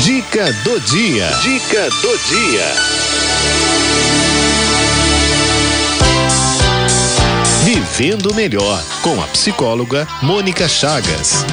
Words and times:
Dica 0.00 0.52
do 0.64 0.80
dia. 0.80 1.30
Dica 1.42 1.88
do 2.00 2.18
dia. 2.18 2.72
Vivendo 7.64 8.34
melhor 8.34 8.82
com 9.02 9.20
a 9.22 9.26
psicóloga 9.28 10.08
Mônica 10.22 10.68
Chagas. 10.68 11.44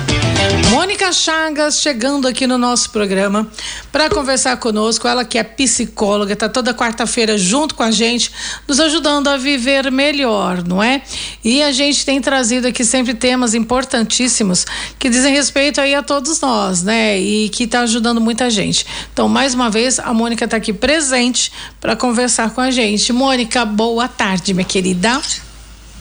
Mônica 0.71 1.11
Chagas 1.11 1.81
chegando 1.81 2.27
aqui 2.27 2.45
no 2.45 2.57
nosso 2.57 2.91
programa 2.91 3.47
para 3.91 4.09
conversar 4.09 4.57
conosco. 4.57 5.07
Ela 5.07 5.25
que 5.25 5.37
é 5.37 5.43
psicóloga, 5.43 6.33
está 6.33 6.47
toda 6.47 6.73
quarta-feira 6.73 7.37
junto 7.37 7.75
com 7.75 7.83
a 7.83 7.91
gente, 7.91 8.31
nos 8.67 8.79
ajudando 8.79 9.27
a 9.27 9.37
viver 9.37 9.91
melhor, 9.91 10.63
não 10.63 10.81
é? 10.81 11.01
E 11.43 11.61
a 11.63 11.71
gente 11.71 12.05
tem 12.05 12.21
trazido 12.21 12.67
aqui 12.67 12.85
sempre 12.85 13.13
temas 13.13 13.53
importantíssimos 13.53 14.65
que 14.97 15.09
dizem 15.09 15.33
respeito 15.33 15.81
aí 15.81 15.95
a 15.95 16.03
todos 16.03 16.39
nós, 16.39 16.83
né? 16.83 17.19
E 17.19 17.49
que 17.49 17.63
está 17.63 17.81
ajudando 17.81 18.21
muita 18.21 18.49
gente. 18.49 18.85
Então, 19.11 19.27
mais 19.27 19.53
uma 19.53 19.69
vez, 19.69 19.99
a 19.99 20.13
Mônica 20.13 20.45
está 20.45 20.57
aqui 20.57 20.71
presente 20.71 21.51
para 21.81 21.95
conversar 21.95 22.51
com 22.51 22.61
a 22.61 22.71
gente. 22.71 23.11
Mônica, 23.11 23.65
boa 23.65 24.07
tarde, 24.07 24.53
minha 24.53 24.65
querida. 24.65 25.19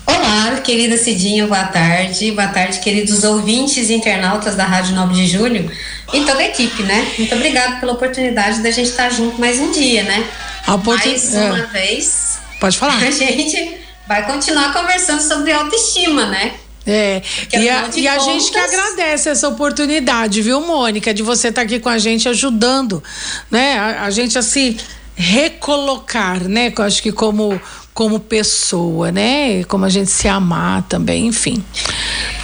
Olá, 0.09 0.61
querida 0.63 0.97
Cidinha, 0.97 1.47
boa 1.47 1.65
tarde. 1.65 2.33
Boa 2.33 2.49
tarde, 2.49 2.81
queridos 2.81 3.25
ouvintes 3.25 3.91
e 3.91 3.95
internautas 3.95 4.57
da 4.57 4.65
Rádio 4.65 4.95
9 4.95 5.15
de 5.15 5.27
Julho 5.27 5.71
e 6.15 6.21
toda 6.25 6.39
a 6.39 6.45
equipe, 6.47 6.83
né? 6.83 7.13
Muito 7.19 7.35
obrigada 7.35 7.77
pela 7.77 7.93
oportunidade 7.93 8.63
da 8.63 8.71
gente 8.71 8.89
estar 8.89 9.11
junto 9.11 9.39
mais 9.39 9.59
um 9.59 9.71
dia, 9.71 10.05
né? 10.05 10.27
A 10.67 10.77
oportun... 10.77 11.11
Mais 11.11 11.35
uma 11.35 11.59
é. 11.59 11.67
vez. 11.67 12.39
Pode 12.59 12.79
falar. 12.79 12.97
A 12.97 13.11
gente 13.11 13.77
vai 14.09 14.27
continuar 14.27 14.73
conversando 14.73 15.21
sobre 15.21 15.53
autoestima, 15.53 16.27
né? 16.27 16.55
É, 16.87 17.21
e, 17.53 17.69
a, 17.69 17.91
e 17.95 18.09
a 18.09 18.19
gente 18.19 18.51
que 18.51 18.59
agradece 18.59 19.29
essa 19.29 19.47
oportunidade, 19.47 20.41
viu, 20.41 20.59
Mônica, 20.63 21.13
de 21.13 21.23
você 21.23 21.49
estar 21.49 21.61
aqui 21.61 21.79
com 21.79 21.91
a 21.91 21.99
gente 21.99 22.27
ajudando, 22.31 23.05
né? 23.51 23.79
A, 23.79 24.05
a 24.05 24.11
gente 24.11 24.39
a 24.39 24.43
se 24.43 24.79
recolocar, 25.15 26.49
né? 26.49 26.73
Eu 26.75 26.85
acho 26.85 27.03
que 27.03 27.13
como 27.13 27.61
como 27.99 28.21
pessoa, 28.21 29.11
né? 29.11 29.65
Como 29.65 29.85
a 29.85 29.89
gente 29.89 30.09
se 30.09 30.29
amar 30.29 30.85
também, 30.85 31.27
enfim. 31.27 31.65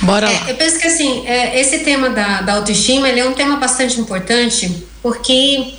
Bora 0.02 0.28
é, 0.28 0.40
lá. 0.40 0.50
Eu 0.50 0.56
penso 0.56 0.80
que 0.80 0.86
assim, 0.88 1.24
é, 1.28 1.60
esse 1.60 1.78
tema 1.84 2.10
da, 2.10 2.42
da 2.42 2.54
autoestima 2.54 3.08
ele 3.08 3.20
é 3.20 3.24
um 3.24 3.34
tema 3.34 3.54
bastante 3.54 4.00
importante 4.00 4.84
porque 5.00 5.74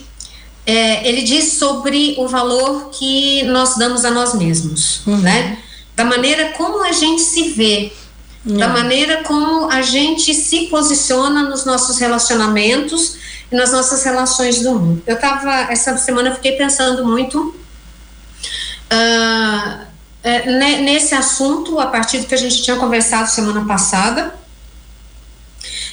é, 0.65 1.05
ele 1.05 1.23
diz 1.23 1.55
sobre 1.55 2.15
o 2.17 2.25
valor 2.25 2.89
que 2.91 3.43
nós 3.47 3.75
damos 3.75 4.05
a 4.05 4.11
nós 4.11 4.33
mesmos, 4.33 5.05
uhum. 5.05 5.17
né? 5.17 5.57
Da 5.93 6.05
maneira 6.05 6.53
como 6.53 6.81
a 6.81 6.93
gente 6.93 7.23
se 7.23 7.49
vê, 7.49 7.91
uhum. 8.45 8.55
da 8.55 8.69
maneira 8.69 9.23
como 9.23 9.69
a 9.69 9.81
gente 9.81 10.33
se 10.33 10.67
posiciona 10.67 11.49
nos 11.49 11.65
nossos 11.65 11.97
relacionamentos 11.97 13.17
e 13.51 13.55
nas 13.57 13.73
nossas 13.73 14.05
relações 14.05 14.61
do 14.61 14.71
mundo. 14.71 15.03
Eu 15.05 15.19
tava, 15.19 15.69
essa 15.69 15.97
semana 15.97 16.29
eu 16.29 16.35
fiquei 16.35 16.53
pensando 16.53 17.03
muito 17.03 17.64
uh, 18.95 19.85
é, 20.23 20.79
nesse 20.81 21.13
assunto, 21.13 21.79
a 21.79 21.87
partir 21.87 22.19
do 22.19 22.25
que 22.25 22.33
a 22.33 22.37
gente 22.37 22.63
tinha 22.63 22.77
conversado 22.77 23.29
semana 23.29 23.63
passada. 23.65 24.33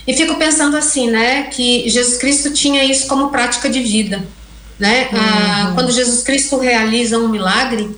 E 0.07 0.15
fico 0.15 0.37
pensando 0.37 0.77
assim, 0.77 1.11
né, 1.11 1.45
que 1.45 1.89
Jesus 1.89 2.17
Cristo 2.17 2.53
tinha 2.53 2.83
isso 2.83 3.07
como 3.07 3.31
prática 3.31 3.69
de 3.69 3.81
vida, 3.81 4.25
né? 4.79 5.09
Uhum. 5.13 5.19
Ah, 5.19 5.73
quando 5.75 5.93
Jesus 5.93 6.23
Cristo 6.23 6.59
realiza 6.59 7.19
um 7.19 7.29
milagre, 7.29 7.95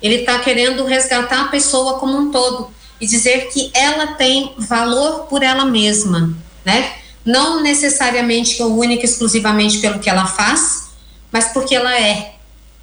ele 0.00 0.16
está 0.16 0.38
querendo 0.38 0.84
resgatar 0.84 1.42
a 1.42 1.48
pessoa 1.48 1.98
como 1.98 2.16
um 2.16 2.30
todo 2.30 2.70
e 3.00 3.06
dizer 3.06 3.48
que 3.48 3.70
ela 3.74 4.08
tem 4.08 4.54
valor 4.56 5.26
por 5.26 5.42
ela 5.42 5.64
mesma, 5.64 6.32
né? 6.64 6.92
Não 7.24 7.60
necessariamente 7.62 8.62
ou 8.62 8.78
única 8.78 9.04
exclusivamente 9.04 9.78
pelo 9.78 9.98
que 9.98 10.08
ela 10.08 10.26
faz, 10.26 10.90
mas 11.32 11.46
porque 11.46 11.74
ela 11.74 11.98
é, 11.98 12.34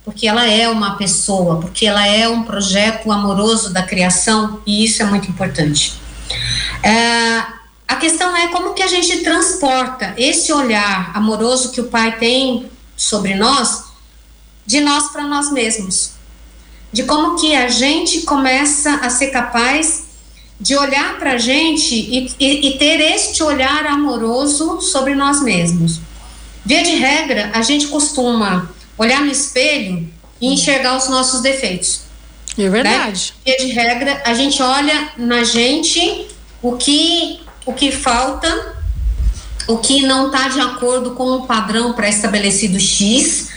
porque 0.05 0.27
ela 0.27 0.45
é 0.45 0.69
uma 0.69 0.95
pessoa, 0.97 1.59
porque 1.59 1.87
ela 1.87 2.07
é 2.07 2.29
um 2.29 2.43
projeto 2.43 3.11
amoroso 3.11 3.73
da 3.73 3.81
criação 3.81 4.61
e 4.65 4.85
isso 4.85 5.01
é 5.01 5.05
muito 5.05 5.27
importante. 5.29 5.99
É, 6.83 7.43
a 7.87 7.95
questão 7.95 8.37
é 8.37 8.49
como 8.49 8.75
que 8.75 8.83
a 8.83 8.87
gente 8.87 9.23
transporta 9.23 10.13
esse 10.15 10.53
olhar 10.53 11.11
amoroso 11.17 11.71
que 11.71 11.81
o 11.81 11.85
Pai 11.85 12.19
tem 12.19 12.69
sobre 12.95 13.33
nós, 13.33 13.85
de 14.63 14.79
nós 14.79 15.11
para 15.11 15.23
nós 15.23 15.51
mesmos, 15.51 16.11
de 16.93 17.03
como 17.03 17.35
que 17.39 17.55
a 17.55 17.67
gente 17.67 18.21
começa 18.21 18.97
a 18.97 19.09
ser 19.09 19.27
capaz 19.27 20.05
de 20.61 20.75
olhar 20.77 21.17
para 21.17 21.33
a 21.33 21.37
gente 21.37 21.95
e, 21.95 22.31
e, 22.39 22.67
e 22.67 22.77
ter 22.77 23.01
este 23.01 23.41
olhar 23.41 23.87
amoroso 23.87 24.79
sobre 24.81 25.15
nós 25.15 25.41
mesmos. 25.41 25.99
Via 26.63 26.83
de 26.83 26.95
regra, 26.95 27.51
a 27.53 27.61
gente 27.61 27.87
costuma 27.87 28.74
olhar 28.97 29.21
no 29.21 29.31
espelho 29.31 30.11
e 30.39 30.53
enxergar 30.53 30.97
os 30.97 31.07
nossos 31.09 31.41
defeitos. 31.41 32.01
É 32.57 32.69
verdade. 32.69 33.33
Né? 33.45 33.55
De 33.55 33.67
regra, 33.67 34.21
a 34.25 34.33
gente 34.33 34.61
olha 34.61 35.11
na 35.17 35.43
gente 35.43 36.27
o 36.61 36.77
que, 36.77 37.41
o 37.65 37.73
que 37.73 37.91
falta, 37.91 38.77
o 39.67 39.77
que 39.77 40.05
não 40.05 40.27
está 40.27 40.47
de 40.47 40.59
acordo 40.59 41.11
com 41.11 41.25
o 41.31 41.45
padrão 41.45 41.93
pré-estabelecido 41.93 42.79
X, 42.79 43.49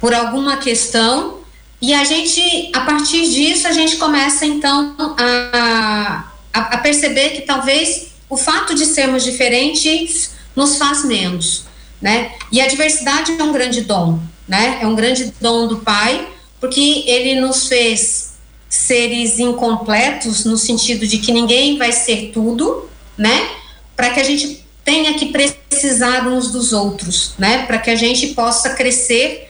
por 0.00 0.14
alguma 0.14 0.56
questão, 0.58 1.40
e 1.82 1.94
a 1.94 2.04
gente, 2.04 2.70
a 2.74 2.80
partir 2.80 3.28
disso, 3.30 3.66
a 3.66 3.72
gente 3.72 3.96
começa 3.96 4.44
então 4.44 4.94
a, 5.18 6.24
a, 6.52 6.60
a 6.60 6.78
perceber 6.78 7.30
que 7.30 7.42
talvez 7.42 8.08
o 8.28 8.36
fato 8.36 8.74
de 8.74 8.84
sermos 8.84 9.24
diferentes 9.24 10.32
nos 10.54 10.76
faz 10.76 11.04
menos, 11.04 11.64
né? 12.00 12.32
E 12.52 12.60
a 12.60 12.68
diversidade 12.68 13.32
é 13.32 13.42
um 13.42 13.52
grande 13.52 13.80
dom 13.80 14.20
né? 14.50 14.80
É 14.82 14.86
um 14.86 14.96
grande 14.96 15.32
dom 15.40 15.68
do 15.68 15.78
Pai, 15.78 16.26
porque 16.60 17.04
ele 17.06 17.40
nos 17.40 17.68
fez 17.68 18.32
seres 18.68 19.38
incompletos 19.38 20.44
no 20.44 20.58
sentido 20.58 21.06
de 21.06 21.18
que 21.18 21.30
ninguém 21.30 21.78
vai 21.78 21.92
ser 21.92 22.32
tudo, 22.34 22.90
né? 23.16 23.48
Para 23.94 24.10
que 24.10 24.18
a 24.18 24.24
gente 24.24 24.66
tenha 24.84 25.14
que 25.14 25.26
precisar 25.26 26.26
uns 26.26 26.50
dos 26.50 26.72
outros, 26.72 27.34
né? 27.38 27.64
Para 27.64 27.78
que 27.78 27.90
a 27.90 27.94
gente 27.94 28.28
possa 28.28 28.70
crescer 28.70 29.48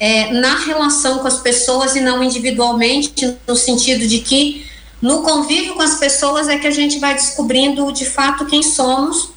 é, 0.00 0.32
na 0.32 0.56
relação 0.56 1.20
com 1.20 1.28
as 1.28 1.38
pessoas 1.38 1.94
e 1.94 2.00
não 2.00 2.20
individualmente, 2.20 3.36
no 3.46 3.54
sentido 3.54 4.04
de 4.08 4.18
que 4.18 4.66
no 5.00 5.22
convívio 5.22 5.74
com 5.74 5.82
as 5.82 5.94
pessoas 5.94 6.48
é 6.48 6.58
que 6.58 6.66
a 6.66 6.72
gente 6.72 6.98
vai 6.98 7.14
descobrindo 7.14 7.92
de 7.92 8.04
fato 8.04 8.46
quem 8.46 8.64
somos 8.64 9.30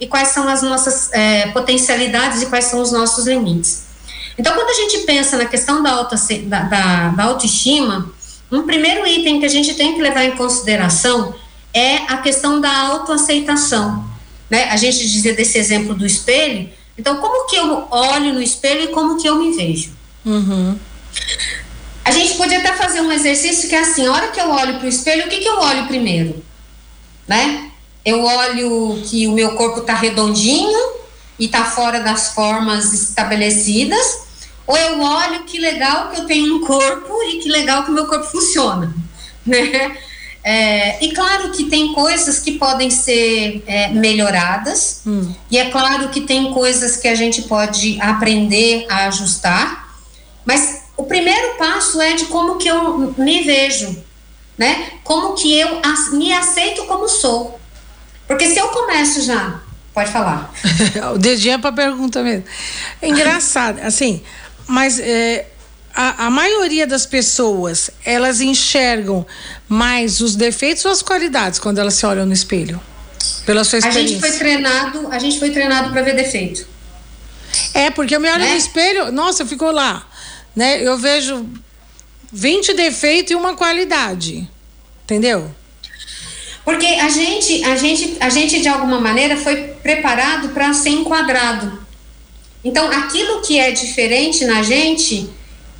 e 0.00 0.08
quais 0.08 0.28
são 0.28 0.48
as 0.48 0.60
nossas 0.60 1.12
é, 1.12 1.46
potencialidades 1.52 2.42
e 2.42 2.46
quais 2.46 2.64
são 2.64 2.80
os 2.82 2.90
nossos 2.90 3.28
limites. 3.28 3.85
Então, 4.38 4.54
quando 4.54 4.70
a 4.70 4.74
gente 4.74 4.98
pensa 5.06 5.36
na 5.36 5.46
questão 5.46 5.82
da, 5.82 5.92
auto, 5.92 6.14
da, 6.44 6.62
da, 6.62 7.08
da 7.08 7.24
autoestima, 7.24 8.12
um 8.50 8.62
primeiro 8.62 9.06
item 9.06 9.40
que 9.40 9.46
a 9.46 9.50
gente 9.50 9.74
tem 9.74 9.94
que 9.94 10.02
levar 10.02 10.24
em 10.24 10.36
consideração 10.36 11.34
é 11.72 11.96
a 12.08 12.18
questão 12.18 12.60
da 12.60 12.74
autoaceitação. 12.74 14.04
Né? 14.48 14.64
A 14.70 14.76
gente 14.76 14.98
dizia 14.98 15.34
desse 15.34 15.58
exemplo 15.58 15.94
do 15.94 16.06
espelho. 16.06 16.68
Então, 16.98 17.16
como 17.16 17.46
que 17.48 17.56
eu 17.56 17.88
olho 17.90 18.34
no 18.34 18.42
espelho 18.42 18.84
e 18.84 18.88
como 18.88 19.20
que 19.20 19.28
eu 19.28 19.36
me 19.36 19.52
vejo? 19.52 19.90
Uhum. 20.24 20.78
A 22.04 22.10
gente 22.10 22.34
podia 22.34 22.58
até 22.58 22.72
fazer 22.72 23.00
um 23.00 23.10
exercício 23.10 23.68
que 23.68 23.74
é 23.74 23.80
assim: 23.80 24.06
a 24.06 24.12
hora 24.12 24.28
que 24.28 24.40
eu 24.40 24.50
olho 24.50 24.78
para 24.78 24.86
o 24.86 24.88
espelho, 24.88 25.26
o 25.26 25.28
que, 25.28 25.38
que 25.38 25.48
eu 25.48 25.58
olho 25.58 25.86
primeiro? 25.86 26.42
Né? 27.26 27.70
Eu 28.04 28.22
olho 28.22 29.02
que 29.04 29.26
o 29.26 29.32
meu 29.32 29.56
corpo 29.56 29.80
está 29.80 29.94
redondinho 29.94 30.78
e 31.38 31.46
está 31.46 31.64
fora 31.64 32.00
das 32.00 32.32
formas 32.32 32.92
estabelecidas, 32.92 34.25
ou 34.66 34.76
eu 34.76 35.00
olho 35.00 35.44
que 35.44 35.58
legal 35.58 36.10
que 36.10 36.20
eu 36.20 36.26
tenho 36.26 36.56
um 36.56 36.66
corpo 36.66 37.22
e 37.22 37.38
que 37.38 37.48
legal 37.48 37.84
que 37.84 37.90
o 37.90 37.94
meu 37.94 38.06
corpo 38.06 38.24
funciona, 38.24 38.92
né? 39.46 39.96
É, 40.42 41.04
e 41.04 41.12
claro 41.12 41.50
que 41.50 41.64
tem 41.64 41.92
coisas 41.92 42.38
que 42.38 42.52
podem 42.52 42.88
ser 42.88 43.64
é, 43.66 43.88
melhoradas, 43.88 45.02
hum. 45.04 45.34
e 45.50 45.58
é 45.58 45.70
claro 45.70 46.08
que 46.10 46.20
tem 46.20 46.52
coisas 46.52 46.96
que 46.96 47.08
a 47.08 47.16
gente 47.16 47.42
pode 47.42 48.00
aprender 48.00 48.86
a 48.88 49.08
ajustar, 49.08 49.92
mas 50.44 50.84
o 50.96 51.02
primeiro 51.02 51.56
passo 51.56 52.00
é 52.00 52.12
de 52.12 52.26
como 52.26 52.58
que 52.58 52.68
eu 52.68 53.12
me 53.18 53.42
vejo, 53.42 53.96
né? 54.56 54.92
Como 55.02 55.34
que 55.34 55.52
eu 55.58 55.80
me 56.12 56.32
aceito 56.32 56.84
como 56.84 57.08
sou. 57.08 57.60
Porque 58.26 58.46
se 58.46 58.58
eu 58.58 58.68
começo 58.68 59.22
já, 59.22 59.60
pode 59.92 60.10
falar. 60.10 60.52
o 61.14 61.18
dedinho 61.18 61.54
é 61.54 61.58
para 61.58 61.72
pergunta 61.72 62.22
mesmo. 62.22 62.44
É 63.02 63.08
engraçado, 63.08 63.80
assim, 63.80 64.22
mas 64.66 64.98
é, 64.98 65.46
a, 65.94 66.26
a, 66.26 66.30
maioria 66.30 66.86
das 66.86 67.06
pessoas, 67.06 67.90
elas 68.04 68.40
enxergam 68.40 69.26
mais 69.68 70.20
os 70.20 70.36
defeitos 70.36 70.84
ou 70.84 70.90
as 70.90 71.02
qualidades 71.02 71.58
quando 71.58 71.78
elas 71.78 71.94
se 71.94 72.04
olham 72.04 72.26
no 72.26 72.32
espelho? 72.32 72.80
Pela 73.44 73.64
sua 73.64 73.78
experiência. 73.78 74.04
A 74.04 74.20
gente 74.20 74.20
foi 74.20 74.38
treinado, 74.38 75.08
a 75.10 75.18
gente 75.18 75.38
foi 75.38 75.50
treinado 75.50 75.90
para 75.90 76.02
ver 76.02 76.14
defeito. 76.14 76.66
É, 77.72 77.90
porque 77.90 78.14
eu 78.14 78.20
me 78.20 78.28
olho 78.28 78.40
né? 78.40 78.50
no 78.50 78.56
espelho, 78.56 79.12
nossa, 79.12 79.46
ficou 79.46 79.70
lá, 79.70 80.06
né? 80.54 80.82
Eu 80.82 80.98
vejo 80.98 81.48
20 82.32 82.74
defeitos 82.74 83.32
e 83.32 83.34
uma 83.34 83.54
qualidade. 83.54 84.48
Entendeu? 85.04 85.54
Porque 86.64 86.84
a 86.84 87.08
gente, 87.08 87.64
a 87.64 87.76
gente, 87.76 88.16
a 88.18 88.28
gente 88.28 88.60
de 88.60 88.66
alguma 88.66 89.00
maneira 89.00 89.36
foi 89.36 89.56
preparado 89.82 90.48
para 90.48 90.74
ser 90.74 90.90
enquadrado. 90.90 91.85
Então, 92.66 92.90
aquilo 92.90 93.42
que 93.42 93.60
é 93.60 93.70
diferente 93.70 94.44
na 94.44 94.60
gente, 94.60 95.30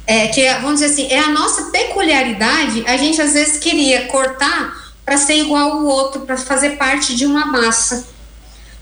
é, 0.07 0.29
que 0.29 0.41
é, 0.41 0.61
vamos 0.61 0.79
dizer 0.79 0.93
assim, 0.93 1.13
é 1.13 1.19
a 1.19 1.31
nossa 1.31 1.65
peculiaridade, 1.73 2.85
a 2.87 2.97
gente 2.97 3.21
às 3.21 3.33
vezes 3.33 3.59
queria 3.59 4.07
cortar 4.07 4.73
para 5.05 5.17
ser 5.17 5.35
igual 5.35 5.73
ao 5.73 5.85
outro, 5.85 6.21
para 6.21 6.37
fazer 6.37 6.77
parte 6.77 7.17
de 7.17 7.27
uma 7.27 7.45
massa, 7.45 8.07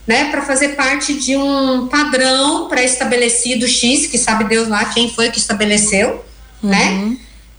né? 0.06 0.30
Para 0.30 0.42
fazer 0.42 0.76
parte 0.76 1.14
de 1.14 1.34
um 1.34 1.88
padrão 1.88 2.68
pré-estabelecido 2.68 3.66
X, 3.66 4.06
que 4.06 4.18
sabe 4.18 4.44
Deus 4.44 4.68
lá 4.68 4.84
quem 4.84 5.10
foi 5.10 5.30
que 5.30 5.38
estabeleceu, 5.38 6.22
né? 6.62 6.90
uhum. 6.90 7.08
né? 7.08 7.16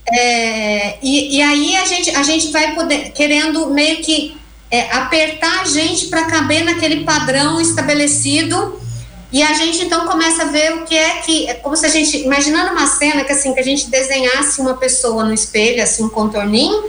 É, 0.07 0.99
e, 1.01 1.37
e 1.37 1.41
aí 1.41 1.75
a 1.75 1.85
gente, 1.85 2.11
a 2.11 2.21
gente 2.21 2.51
vai 2.51 2.75
poder, 2.75 3.11
querendo 3.13 3.71
meio 3.71 3.97
que 4.03 4.37
é, 4.69 4.91
apertar 4.91 5.61
a 5.61 5.65
gente 5.65 6.05
para 6.05 6.25
caber 6.25 6.63
naquele 6.63 7.03
padrão 7.03 7.59
estabelecido 7.59 8.84
e 9.31 9.41
a 9.43 9.53
gente 9.53 9.83
então 9.83 10.05
começa 10.05 10.43
a 10.43 10.45
ver 10.45 10.75
o 10.75 10.85
que 10.85 10.95
é 10.95 11.21
que, 11.21 11.47
é 11.47 11.53
como 11.55 11.75
se 11.75 11.85
a 11.85 11.89
gente, 11.89 12.17
imaginando 12.17 12.71
uma 12.71 12.87
cena 12.87 13.23
que 13.23 13.31
assim, 13.31 13.53
que 13.53 13.59
a 13.59 13.63
gente 13.63 13.89
desenhasse 13.89 14.61
uma 14.61 14.75
pessoa 14.75 15.23
no 15.23 15.33
espelho, 15.33 15.81
assim, 15.81 16.03
um 16.03 16.09
contorninho, 16.09 16.83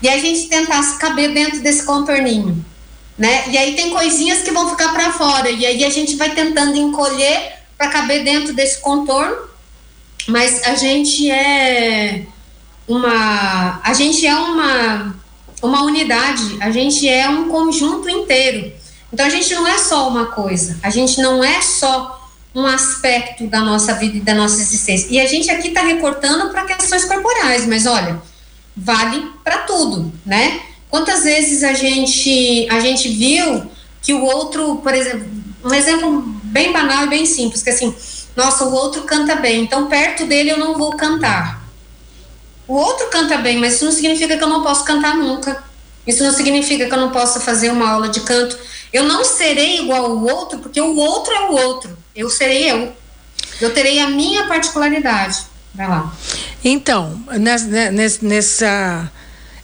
e 0.00 0.08
a 0.08 0.18
gente 0.18 0.48
tentasse 0.48 0.98
caber 0.98 1.32
dentro 1.32 1.60
desse 1.60 1.84
contorninho, 1.84 2.64
né? 3.18 3.44
E 3.48 3.58
aí 3.58 3.74
tem 3.74 3.90
coisinhas 3.90 4.42
que 4.42 4.50
vão 4.50 4.70
ficar 4.70 4.92
para 4.92 5.12
fora, 5.12 5.50
e 5.50 5.66
aí 5.66 5.84
a 5.84 5.90
gente 5.90 6.16
vai 6.16 6.30
tentando 6.34 6.76
encolher 6.76 7.52
para 7.76 7.88
caber 7.88 8.24
dentro 8.24 8.54
desse 8.54 8.78
contorno, 8.80 9.36
mas 10.28 10.62
a 10.64 10.74
gente 10.76 11.30
é 11.30 12.26
uma, 12.86 13.80
a 13.82 13.92
gente 13.92 14.26
é 14.26 14.34
uma 14.34 15.22
uma 15.62 15.84
unidade, 15.84 16.58
a 16.60 16.70
gente 16.70 17.08
é 17.08 17.28
um 17.28 17.48
conjunto 17.48 18.08
inteiro. 18.08 18.72
Então 19.12 19.26
a 19.26 19.28
gente 19.28 19.54
não 19.54 19.66
é 19.66 19.78
só 19.78 20.08
uma 20.08 20.26
coisa, 20.26 20.78
a 20.82 20.90
gente 20.90 21.20
não 21.20 21.44
é 21.44 21.60
só 21.60 22.18
um 22.54 22.66
aspecto 22.66 23.46
da 23.46 23.60
nossa 23.60 23.94
vida 23.94 24.18
e 24.18 24.20
da 24.20 24.34
nossa 24.34 24.60
existência. 24.60 25.06
E 25.10 25.20
a 25.20 25.26
gente 25.26 25.50
aqui 25.50 25.68
está 25.68 25.82
recortando 25.82 26.50
para 26.50 26.64
questões 26.64 27.04
corporais, 27.04 27.66
mas 27.66 27.86
olha, 27.86 28.20
vale 28.76 29.30
para 29.42 29.58
tudo, 29.58 30.12
né? 30.24 30.60
Quantas 30.88 31.24
vezes 31.24 31.62
a 31.62 31.72
gente 31.72 32.66
a 32.70 32.80
gente 32.80 33.08
viu 33.08 33.70
que 34.02 34.12
o 34.12 34.24
outro, 34.24 34.76
por 34.76 34.94
exemplo, 34.94 35.26
um 35.64 35.74
exemplo 35.74 36.22
bem 36.44 36.72
banal 36.72 37.04
e 37.04 37.08
bem 37.08 37.24
simples, 37.24 37.62
que 37.62 37.70
assim, 37.70 37.94
nossa, 38.36 38.64
o 38.64 38.72
outro 38.72 39.02
canta 39.02 39.36
bem, 39.36 39.62
então 39.62 39.86
perto 39.86 40.26
dele 40.26 40.50
eu 40.50 40.58
não 40.58 40.76
vou 40.76 40.96
cantar. 40.96 41.62
O 42.66 42.74
outro 42.74 43.08
canta 43.08 43.38
bem, 43.38 43.58
mas 43.58 43.74
isso 43.74 43.84
não 43.84 43.92
significa 43.92 44.36
que 44.36 44.42
eu 44.42 44.48
não 44.48 44.62
posso 44.62 44.84
cantar 44.84 45.16
nunca. 45.16 45.62
Isso 46.06 46.22
não 46.24 46.32
significa 46.32 46.86
que 46.86 46.92
eu 46.92 47.00
não 47.00 47.10
possa 47.10 47.40
fazer 47.40 47.70
uma 47.70 47.88
aula 47.88 48.08
de 48.08 48.20
canto. 48.20 48.58
Eu 48.92 49.04
não 49.04 49.24
serei 49.24 49.80
igual 49.80 50.04
ao 50.04 50.22
outro, 50.22 50.58
porque 50.58 50.80
o 50.80 50.96
outro 50.96 51.32
é 51.32 51.48
o 51.48 51.52
outro. 51.52 51.96
Eu 52.14 52.28
serei 52.28 52.70
eu. 52.70 52.92
Eu 53.60 53.72
terei 53.72 53.98
a 54.00 54.08
minha 54.08 54.46
particularidade. 54.46 55.38
Vai 55.74 55.88
lá. 55.88 56.12
Então, 56.62 57.18
nessa, 57.38 57.90
nessa 58.22 59.10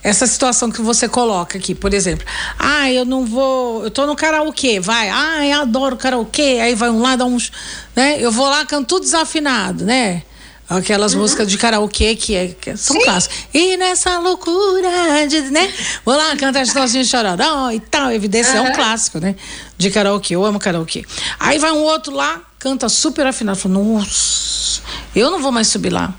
essa 0.02 0.26
situação 0.26 0.70
que 0.70 0.80
você 0.80 1.08
coloca 1.08 1.58
aqui, 1.58 1.74
por 1.74 1.92
exemplo, 1.92 2.24
ah, 2.58 2.90
eu 2.90 3.04
não 3.04 3.26
vou, 3.26 3.84
eu 3.84 3.90
tô 3.90 4.06
no 4.06 4.14
karaokê, 4.14 4.78
vai, 4.80 5.10
ah, 5.10 5.44
eu 5.44 5.60
adoro 5.60 5.96
karaokê, 5.96 6.60
aí 6.62 6.74
vai 6.74 6.88
um 6.88 7.02
lá, 7.02 7.16
dá 7.16 7.24
uns, 7.24 7.50
né, 7.96 8.16
eu 8.20 8.30
vou 8.30 8.48
lá, 8.48 8.64
canto 8.64 8.86
tudo 8.86 9.02
desafinado, 9.02 9.84
né, 9.84 10.22
Aquelas 10.68 11.14
uhum. 11.14 11.20
músicas 11.20 11.48
de 11.48 11.56
karaokê 11.56 12.14
que, 12.14 12.34
é, 12.34 12.48
que 12.48 12.76
são 12.76 12.94
Sim. 12.94 13.02
clássicas. 13.02 13.38
E 13.54 13.76
nessa 13.78 14.18
loucura 14.18 15.26
de, 15.26 15.40
né? 15.50 15.72
Vou 16.04 16.14
lá 16.14 16.36
cantar 16.36 16.66
Chitãozinho 16.66 17.04
Chororó 17.06 17.70
e 17.70 17.80
tal. 17.80 18.12
Evidência, 18.12 18.60
uhum. 18.60 18.66
é 18.66 18.70
um 18.70 18.74
clássico, 18.74 19.18
né? 19.18 19.34
De 19.78 19.90
karaokê. 19.90 20.36
Eu 20.36 20.44
amo 20.44 20.58
karaokê. 20.58 21.06
Aí 21.40 21.58
vai 21.58 21.72
um 21.72 21.82
outro 21.82 22.14
lá, 22.14 22.42
canta 22.58 22.86
super 22.90 23.26
afinado. 23.26 23.58
Fala, 23.58 23.76
nossa, 23.76 24.82
eu 25.16 25.30
não 25.30 25.40
vou 25.40 25.50
mais 25.50 25.68
subir 25.68 25.90
lá. 25.90 26.14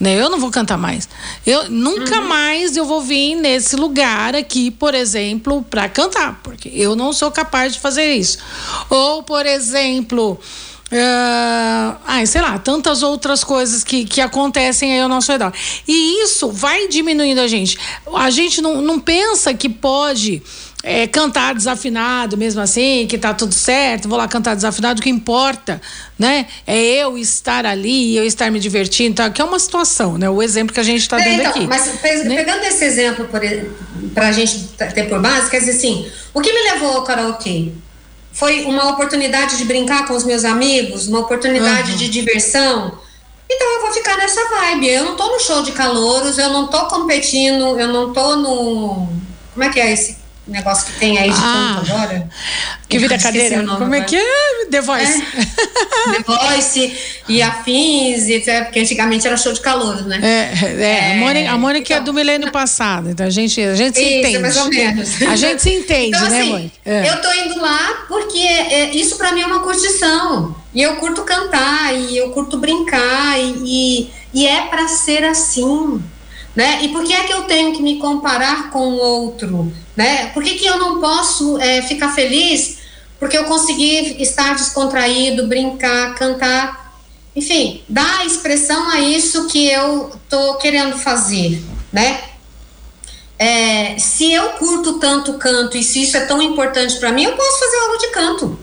Né? 0.00 0.14
Eu 0.14 0.30
não 0.30 0.38
vou 0.38 0.50
cantar 0.50 0.76
mais. 0.76 1.08
Eu 1.46 1.70
nunca 1.70 2.20
uhum. 2.20 2.28
mais 2.28 2.76
eu 2.76 2.84
vou 2.84 3.02
vir 3.02 3.34
nesse 3.34 3.76
lugar 3.76 4.34
aqui, 4.34 4.70
por 4.70 4.94
exemplo, 4.94 5.62
para 5.62 5.88
cantar, 5.88 6.40
porque 6.42 6.70
eu 6.72 6.94
não 6.94 7.12
sou 7.12 7.30
capaz 7.30 7.74
de 7.74 7.80
fazer 7.80 8.14
isso. 8.14 8.38
Ou, 8.90 9.22
por 9.22 9.46
exemplo, 9.46 10.38
Uh, 10.92 11.96
ai, 12.06 12.26
sei 12.26 12.40
lá, 12.40 12.58
tantas 12.58 13.02
outras 13.02 13.42
coisas 13.42 13.82
que, 13.82 14.04
que 14.04 14.20
acontecem 14.20 14.92
aí 14.92 15.00
ao 15.00 15.08
nosso 15.08 15.32
redor. 15.32 15.52
E 15.86 16.22
isso 16.22 16.50
vai 16.50 16.86
diminuindo 16.86 17.40
a 17.40 17.48
gente. 17.48 17.76
A 18.14 18.30
gente 18.30 18.60
não, 18.60 18.80
não 18.80 19.00
pensa 19.00 19.52
que 19.52 19.68
pode 19.68 20.42
é, 20.84 21.08
cantar 21.08 21.52
desafinado 21.52 22.36
mesmo 22.36 22.60
assim, 22.60 23.08
que 23.08 23.18
tá 23.18 23.34
tudo 23.34 23.52
certo, 23.52 24.08
vou 24.08 24.16
lá 24.16 24.28
cantar 24.28 24.54
desafinado, 24.54 25.00
o 25.00 25.02
que 25.02 25.10
importa, 25.10 25.80
né? 26.16 26.46
É 26.64 26.78
eu 26.78 27.18
estar 27.18 27.66
ali, 27.66 28.16
eu 28.16 28.24
estar 28.24 28.52
me 28.52 28.60
divertindo, 28.60 29.16
tá? 29.16 29.28
que 29.28 29.42
é 29.42 29.44
uma 29.44 29.58
situação, 29.58 30.16
né? 30.16 30.30
O 30.30 30.40
exemplo 30.40 30.72
que 30.72 30.78
a 30.78 30.84
gente 30.84 31.00
está 31.00 31.20
é, 31.20 31.24
dando 31.24 31.40
então, 31.40 31.50
aqui. 31.50 31.66
Mas 31.66 31.86
né? 32.24 32.36
pegando 32.36 32.62
esse 32.62 32.84
exemplo 32.84 33.28
para 34.14 34.28
a 34.28 34.32
gente 34.32 34.68
ter 34.94 35.08
por 35.08 35.20
base, 35.20 35.50
quer 35.50 35.58
dizer 35.58 35.72
assim, 35.72 36.08
o 36.32 36.40
que 36.40 36.52
me 36.52 36.62
levou 36.70 36.98
ao 36.98 37.02
karaokê? 37.02 37.72
Foi 38.36 38.66
uma 38.66 38.90
oportunidade 38.90 39.56
de 39.56 39.64
brincar 39.64 40.06
com 40.06 40.14
os 40.14 40.22
meus 40.22 40.44
amigos, 40.44 41.08
uma 41.08 41.20
oportunidade 41.20 41.92
uhum. 41.92 41.96
de 41.96 42.08
diversão. 42.10 42.98
Então 43.50 43.74
eu 43.74 43.80
vou 43.80 43.92
ficar 43.92 44.18
nessa 44.18 44.46
vibe. 44.50 44.88
Eu 44.88 45.04
não 45.04 45.16
tô 45.16 45.26
no 45.26 45.40
show 45.40 45.62
de 45.62 45.72
calouros, 45.72 46.36
eu 46.36 46.50
não 46.50 46.66
tô 46.66 46.86
competindo, 46.86 47.80
eu 47.80 47.88
não 47.88 48.12
tô 48.12 48.36
no. 48.36 49.08
Como 49.54 49.64
é 49.64 49.70
que 49.70 49.80
é 49.80 49.90
esse 49.90 50.25
negócio 50.46 50.86
que 50.86 50.98
tem 50.98 51.18
aí 51.18 51.30
de 51.30 51.40
ah, 51.40 51.82
agora. 51.84 52.28
Que 52.88 52.98
vira 52.98 53.18
cadeira. 53.18 53.62
Nome, 53.62 53.78
Como 53.78 53.94
é 53.94 54.02
que 54.02 54.16
é? 54.16 54.66
The 54.70 54.80
Voice. 54.80 55.22
É. 55.22 56.12
The 56.12 56.22
Voice 56.22 56.96
e 57.28 57.42
afins, 57.42 58.28
e, 58.28 58.40
porque 58.64 58.80
antigamente 58.80 59.26
era 59.26 59.36
show 59.36 59.52
de 59.52 59.60
calor, 59.60 60.06
né? 60.06 60.20
É, 60.22 60.66
é, 60.66 60.82
é 60.82 61.12
a 61.12 61.16
Mônica, 61.16 61.50
a 61.50 61.58
Mônica 61.58 61.92
então, 61.92 61.96
é 61.96 62.00
do 62.00 62.14
milênio 62.14 62.52
passado, 62.52 63.10
então 63.10 63.26
a 63.26 63.30
gente, 63.30 63.60
a 63.60 63.74
gente 63.74 63.96
se 63.96 64.04
isso, 64.04 64.18
entende. 64.18 64.38
mais 64.38 64.56
ou 64.56 64.68
menos. 64.68 65.22
A 65.22 65.36
gente 65.36 65.62
se 65.62 65.70
entende, 65.72 66.16
então, 66.16 66.28
né, 66.28 66.40
assim, 66.40 66.50
Mônica? 66.50 66.74
É. 66.84 67.10
Eu 67.10 67.20
tô 67.20 67.32
indo 67.32 67.60
lá 67.60 68.04
porque 68.06 68.38
é, 68.38 68.90
isso 68.94 69.16
para 69.16 69.32
mim 69.32 69.40
é 69.40 69.46
uma 69.46 69.60
curtição. 69.60 70.54
E 70.72 70.82
eu 70.82 70.96
curto 70.96 71.22
cantar, 71.22 71.94
e 71.94 72.16
eu 72.16 72.30
curto 72.30 72.58
brincar, 72.58 73.40
e, 73.40 73.62
e, 73.64 74.10
e 74.34 74.46
é 74.46 74.66
para 74.66 74.86
ser 74.88 75.24
assim. 75.24 76.02
Né? 76.56 76.84
E 76.84 76.88
por 76.88 77.04
que 77.04 77.12
é 77.12 77.24
que 77.24 77.32
eu 77.34 77.42
tenho 77.42 77.74
que 77.74 77.82
me 77.82 77.98
comparar 77.98 78.70
com 78.70 78.88
o 78.88 78.96
outro? 78.96 79.70
Né? 79.94 80.28
Por 80.28 80.42
que, 80.42 80.54
que 80.54 80.64
eu 80.64 80.78
não 80.78 81.00
posso 81.00 81.58
é, 81.58 81.82
ficar 81.82 82.14
feliz 82.14 82.78
porque 83.20 83.36
eu 83.36 83.44
consegui 83.44 84.22
estar 84.22 84.54
descontraído, 84.54 85.46
brincar, 85.46 86.14
cantar, 86.14 86.98
enfim, 87.34 87.82
dar 87.88 88.26
expressão 88.26 88.90
a 88.90 89.00
isso 89.00 89.46
que 89.46 89.66
eu 89.66 90.12
tô 90.28 90.54
querendo 90.56 90.98
fazer, 90.98 91.62
né? 91.92 92.22
É, 93.38 93.98
se 93.98 94.32
eu 94.32 94.50
curto 94.50 94.98
tanto 94.98 95.34
canto 95.34 95.76
e 95.76 95.82
se 95.82 96.02
isso 96.02 96.16
é 96.16 96.24
tão 96.24 96.40
importante 96.40 96.96
para 96.96 97.12
mim, 97.12 97.24
eu 97.24 97.36
posso 97.36 97.58
fazer 97.58 97.76
aula 97.76 97.98
de 97.98 98.08
canto. 98.08 98.58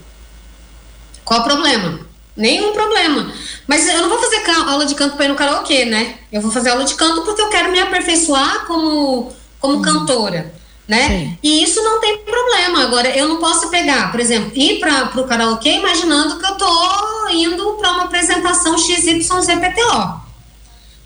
Qual 1.24 1.41
o 1.41 1.44
problema? 1.44 2.00
Nenhum 2.36 2.74
problema. 2.74 3.32
Mas 3.68 3.88
eu 3.88 4.02
não 4.02 4.10
vou 4.10 4.20
fazer 4.20 4.44
aula 4.68 4.86
de 4.86 4.96
canto 4.96 5.16
para 5.16 5.25
ir 5.25 5.30
no 5.30 5.36
karaokê, 5.36 5.86
né? 5.86 6.16
Eu 6.32 6.42
vou 6.42 6.52
fazer 6.52 6.72
aula 6.72 6.84
de 6.84 6.96
canto 6.96 7.22
porque 7.22 7.42
eu 7.42 7.50
quero 7.50 7.72
me 7.72 7.80
aperfeiçoar 7.80 8.66
como, 8.66 9.32
como 9.60 9.78
hum. 9.78 9.82
cantora 9.82 10.54
né? 10.88 11.08
Sim. 11.08 11.38
E 11.42 11.63
isso 11.63 11.82
não 11.82 12.00
tem 12.00 12.20
problema. 12.20 12.84
Agora, 12.84 13.10
eu 13.16 13.28
não 13.28 13.38
posso 13.38 13.70
pegar, 13.70 14.12
por 14.12 14.20
exemplo, 14.20 14.52
ir 14.56 14.80
para 14.80 15.20
o 15.20 15.24
karaokê 15.25 15.78
imaginando 15.78 16.40
que 16.40 16.46
eu 16.46 16.56
tô 16.56 17.30
indo 17.30 17.74
para 17.74 17.92
uma 17.92 18.04
apresentação 18.04 18.78
XYZPTO, 18.78 20.22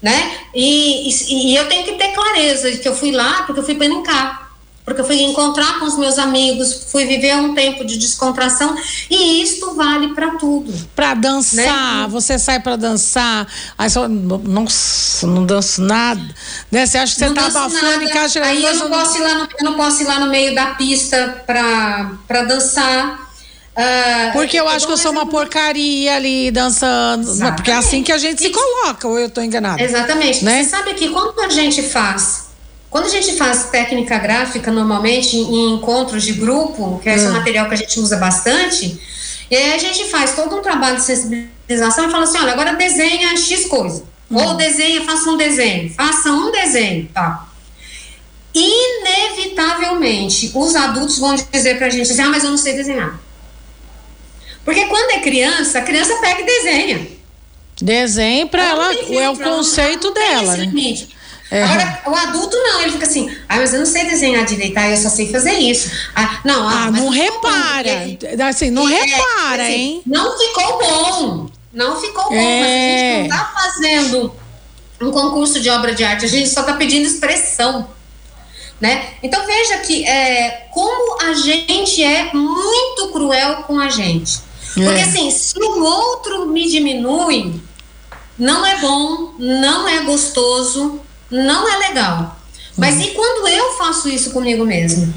né? 0.01 0.37
E, 0.53 1.09
e, 1.09 1.51
e, 1.51 1.55
eu 1.55 1.67
tenho 1.67 1.85
que 1.85 1.93
ter 1.93 2.13
clareza 2.13 2.71
de 2.71 2.77
que 2.79 2.87
eu 2.87 2.95
fui 2.95 3.11
lá 3.11 3.43
porque 3.43 3.59
eu 3.59 3.65
fui 3.65 3.75
brincar 3.75 4.46
porque 4.87 5.01
eu 5.01 5.05
fui 5.05 5.21
encontrar 5.21 5.79
com 5.79 5.85
os 5.85 5.97
meus 5.97 6.17
amigos, 6.17 6.85
fui 6.89 7.03
viver 7.03 7.35
um 7.35 7.53
tempo 7.53 7.83
de 7.83 7.97
descontração 7.97 8.73
e 9.09 9.43
isto 9.43 9.75
vale 9.75 10.13
para 10.13 10.37
tudo. 10.37 10.73
Para 10.95 11.13
dançar, 11.13 12.03
né? 12.03 12.07
você 12.07 12.39
sai 12.39 12.61
para 12.61 12.77
dançar, 12.77 13.45
aí 13.77 13.89
só 13.89 14.07
nossa, 14.07 15.27
não 15.27 15.45
danço 15.45 15.81
nada, 15.81 16.21
né? 16.71 16.85
Você 16.85 16.97
acha 16.99 17.13
que 17.13 17.19
você 17.19 17.27
não 17.27 17.35
tá 17.35 17.47
abafando 17.47 18.01
e 18.01 18.09
caixa 18.09 18.41
Aí 18.41 18.63
eu 18.63 18.75
não, 18.75 18.89
posso 18.89 19.17
ir 19.17 19.21
lá 19.23 19.33
no, 19.33 19.49
eu 19.59 19.65
não 19.65 19.73
posso 19.73 20.03
ir 20.03 20.05
lá 20.05 20.19
no 20.21 20.27
meio 20.27 20.55
da 20.55 20.67
pista 20.67 21.43
para 21.45 22.11
para 22.25 22.43
dançar. 22.43 23.27
Uh, 23.77 24.31
porque 24.31 24.57
eu 24.57 24.69
acho 24.69 24.87
que 24.87 24.93
eu 24.93 24.97
sou 24.97 25.11
uma 25.11 25.25
porcaria 25.25 26.15
ali 26.15 26.49
dançando. 26.49 27.23
Exatamente. 27.23 27.55
Porque 27.57 27.71
é 27.71 27.75
assim 27.75 28.03
que 28.03 28.11
a 28.13 28.17
gente 28.17 28.41
se 28.41 28.49
coloca, 28.51 29.05
ou 29.05 29.19
eu 29.19 29.27
estou 29.27 29.43
enganada? 29.43 29.83
Exatamente. 29.83 30.45
Né? 30.45 30.63
Você 30.63 30.69
sabe 30.69 30.93
que 30.93 31.09
quando 31.09 31.37
a 31.41 31.49
gente 31.49 31.83
faz 31.83 32.46
quando 32.89 33.05
a 33.05 33.09
gente 33.09 33.33
faz 33.33 33.65
técnica 33.65 34.17
gráfica, 34.17 34.71
normalmente 34.71 35.35
em 35.35 35.73
encontros 35.73 36.23
de 36.23 36.33
grupo, 36.33 36.99
que 37.03 37.09
é 37.09 37.15
esse 37.15 37.27
hum. 37.27 37.33
material 37.33 37.67
que 37.67 37.73
a 37.73 37.77
gente 37.77 37.99
usa 37.99 38.17
bastante, 38.17 38.99
e 39.49 39.55
aí 39.55 39.73
a 39.73 39.77
gente 39.77 40.05
faz 40.05 40.35
todo 40.35 40.55
um 40.55 40.61
trabalho 40.61 40.97
de 40.97 41.03
sensibilização 41.03 42.07
e 42.07 42.11
fala 42.11 42.23
assim: 42.23 42.37
olha, 42.39 42.53
agora 42.53 42.73
desenha 42.75 43.35
X 43.35 43.65
coisa. 43.65 44.03
Hum. 44.29 44.37
Ou 44.37 44.55
desenha, 44.55 45.03
faça 45.05 45.29
um 45.29 45.37
desenho. 45.37 45.89
Faça 45.93 46.31
um 46.31 46.51
desenho, 46.51 47.09
tá? 47.13 47.47
Inevitavelmente, 48.53 50.51
os 50.53 50.75
adultos 50.75 51.19
vão 51.19 51.35
dizer 51.35 51.77
pra 51.77 51.89
gente 51.89 52.11
assim: 52.11 52.21
ah, 52.21 52.29
mas 52.29 52.43
eu 52.43 52.51
não 52.51 52.57
sei 52.57 52.73
desenhar. 52.73 53.19
Porque 54.63 54.85
quando 54.85 55.11
é 55.11 55.19
criança, 55.19 55.79
a 55.79 55.81
criança 55.81 56.15
pega 56.15 56.41
e 56.41 56.45
desenha. 56.45 57.07
Desenha 57.81 58.47
para 58.47 58.63
ela, 58.63 58.93
é 58.93 59.29
o 59.29 59.37
conceito 59.37 60.11
dela, 60.11 60.57
né? 60.57 61.07
É. 61.49 61.63
Agora, 61.63 62.01
o 62.07 62.15
adulto 62.15 62.57
não, 62.57 62.81
ele 62.81 62.91
fica 62.91 63.05
assim, 63.05 63.33
ah, 63.47 63.55
mas 63.55 63.73
eu 63.73 63.79
não 63.79 63.85
sei 63.85 64.05
desenhar 64.05 64.45
direito, 64.45 64.77
ah, 64.77 64.89
eu 64.89 64.97
só 64.97 65.09
sei 65.09 65.31
fazer 65.31 65.53
isso. 65.53 65.89
Ah, 66.13 66.41
não, 66.43 66.67
ah, 66.67 66.85
ah 66.85 66.91
não 66.91 67.09
repara. 67.09 68.05
Porque... 68.19 68.41
Assim, 68.41 68.69
não 68.69 68.87
é, 68.87 69.01
repara, 69.01 69.63
assim, 69.63 69.73
hein? 69.73 70.01
Não 70.05 70.37
ficou 70.37 70.79
bom. 70.79 71.49
Não 71.71 72.01
ficou 72.01 72.23
bom, 72.25 72.33
é. 72.33 72.59
mas 72.59 72.69
a 72.69 72.77
gente 72.77 73.29
não 73.29 73.37
tá 73.37 73.53
fazendo 73.53 74.35
um 75.01 75.11
concurso 75.11 75.59
de 75.59 75.69
obra 75.69 75.93
de 75.93 76.03
arte, 76.03 76.25
a 76.25 76.27
gente 76.27 76.49
só 76.49 76.63
tá 76.63 76.73
pedindo 76.73 77.05
expressão. 77.05 77.87
Né? 78.79 79.13
Então 79.23 79.43
veja 79.45 79.77
que 79.79 80.05
é, 80.05 80.67
como 80.71 81.21
a 81.21 81.33
gente 81.33 82.03
é 82.03 82.31
muito 82.33 83.09
cruel 83.11 83.63
com 83.63 83.79
a 83.79 83.89
gente. 83.89 84.39
Porque 84.73 84.99
é. 84.99 85.03
assim, 85.03 85.31
se 85.31 85.57
o 85.57 85.83
outro 85.83 86.45
me 86.47 86.69
diminui, 86.69 87.59
não 88.37 88.63
é 88.63 88.77
bom, 88.77 89.33
não 89.39 89.87
é 89.87 90.01
gostoso, 90.01 91.01
não 91.29 91.67
é 91.67 91.89
legal. 91.89 92.37
Mas 92.77 92.99
e 92.99 93.07
quando 93.09 93.47
eu 93.47 93.73
faço 93.73 94.07
isso 94.07 94.31
comigo 94.31 94.63
mesmo? 94.63 95.11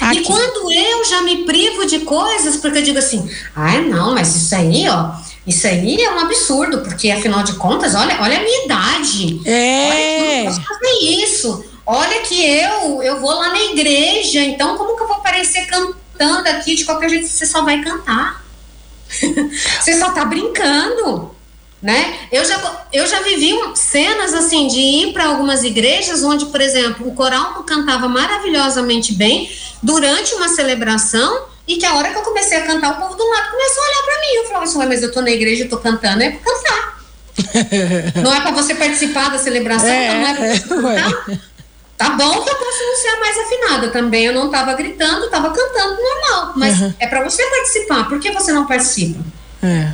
Aqui. 0.00 0.18
E 0.18 0.24
quando 0.24 0.70
eu 0.70 1.04
já 1.04 1.22
me 1.22 1.44
privo 1.44 1.86
de 1.86 2.00
coisas, 2.00 2.56
porque 2.56 2.78
eu 2.78 2.82
digo 2.82 2.98
assim, 2.98 3.28
ah, 3.54 3.78
não, 3.80 4.14
mas 4.14 4.34
isso 4.34 4.54
aí, 4.54 4.88
ó, 4.88 5.10
isso 5.46 5.66
aí 5.66 6.00
é 6.00 6.12
um 6.12 6.20
absurdo, 6.20 6.78
porque 6.80 7.10
afinal 7.10 7.42
de 7.42 7.54
contas, 7.54 7.94
olha, 7.94 8.18
olha 8.20 8.38
a 8.38 8.42
minha 8.42 8.64
idade. 8.64 9.40
É. 9.44 9.88
Olha, 9.88 10.00
eu 10.00 10.44
não 10.44 10.54
posso 10.54 10.66
fazer 10.66 10.92
isso. 11.22 11.64
Olha 11.86 12.20
que 12.20 12.46
eu, 12.46 13.02
eu 13.02 13.20
vou 13.20 13.32
lá 13.32 13.48
na 13.48 13.60
igreja, 13.62 14.40
então 14.40 14.76
como 14.76 14.96
que 14.96 15.02
eu 15.02 15.08
vou 15.08 15.16
aparecer 15.16 15.66
cantando 15.66 16.48
aqui 16.48 16.76
de 16.76 16.84
qualquer 16.84 17.10
jeito? 17.10 17.26
Você 17.26 17.46
só 17.46 17.62
vai 17.62 17.82
cantar. 17.82 18.44
você 19.80 19.98
só 19.98 20.10
tá 20.12 20.24
brincando 20.24 21.34
né? 21.82 22.14
Eu 22.30 22.44
já, 22.44 22.84
eu 22.92 23.06
já 23.06 23.20
vivi 23.22 23.54
cenas 23.74 24.34
assim 24.34 24.68
de 24.68 24.78
ir 24.78 25.12
para 25.12 25.26
algumas 25.26 25.64
igrejas 25.64 26.22
onde, 26.22 26.46
por 26.46 26.60
exemplo, 26.60 27.08
o 27.08 27.14
coral 27.14 27.62
cantava 27.64 28.06
maravilhosamente 28.06 29.14
bem 29.14 29.50
durante 29.82 30.34
uma 30.34 30.48
celebração 30.48 31.44
e 31.66 31.76
que 31.76 31.86
a 31.86 31.94
hora 31.94 32.10
que 32.10 32.18
eu 32.18 32.22
comecei 32.22 32.58
a 32.58 32.66
cantar, 32.66 32.92
o 32.92 32.96
povo 32.96 33.14
do 33.14 33.28
lado 33.28 33.50
começou 33.50 33.82
a 33.82 33.86
olhar 33.86 34.02
para 34.02 34.20
mim. 34.20 34.34
Eu 34.36 34.44
falava 34.44 34.64
assim, 34.64 34.78
mas 34.78 35.02
eu 35.02 35.12
tô 35.12 35.22
na 35.22 35.30
igreja, 35.30 35.64
eu 35.64 35.68
tô 35.68 35.78
cantando, 35.78 36.22
é 36.22 36.30
para 36.30 36.52
cantar. 36.52 37.00
não 38.22 38.34
é 38.34 38.40
para 38.40 38.50
você 38.50 38.74
participar 38.74 39.30
da 39.30 39.38
celebração, 39.38 39.88
é, 39.88 40.14
não 40.14 40.28
é 40.28 40.34
para 40.34 40.48
você 40.48 40.60
cantar. 40.60 41.40
Tá 41.96 42.10
bom 42.10 42.42
que 42.42 42.50
eu 42.50 42.56
posso 42.56 42.82
não 42.82 42.96
ser 42.96 43.20
mais 43.20 43.38
afinada 43.38 43.88
também. 43.88 44.24
Eu 44.24 44.32
não 44.32 44.46
estava 44.46 44.72
gritando, 44.72 45.26
estava 45.26 45.50
cantando 45.50 46.02
normal. 46.02 46.52
Mas 46.56 46.80
uhum. 46.80 46.94
é 46.98 47.06
para 47.06 47.22
você 47.22 47.44
participar. 47.44 48.08
Por 48.08 48.18
que 48.18 48.30
você 48.32 48.52
não 48.52 48.66
participa? 48.66 49.20
É 49.62 49.92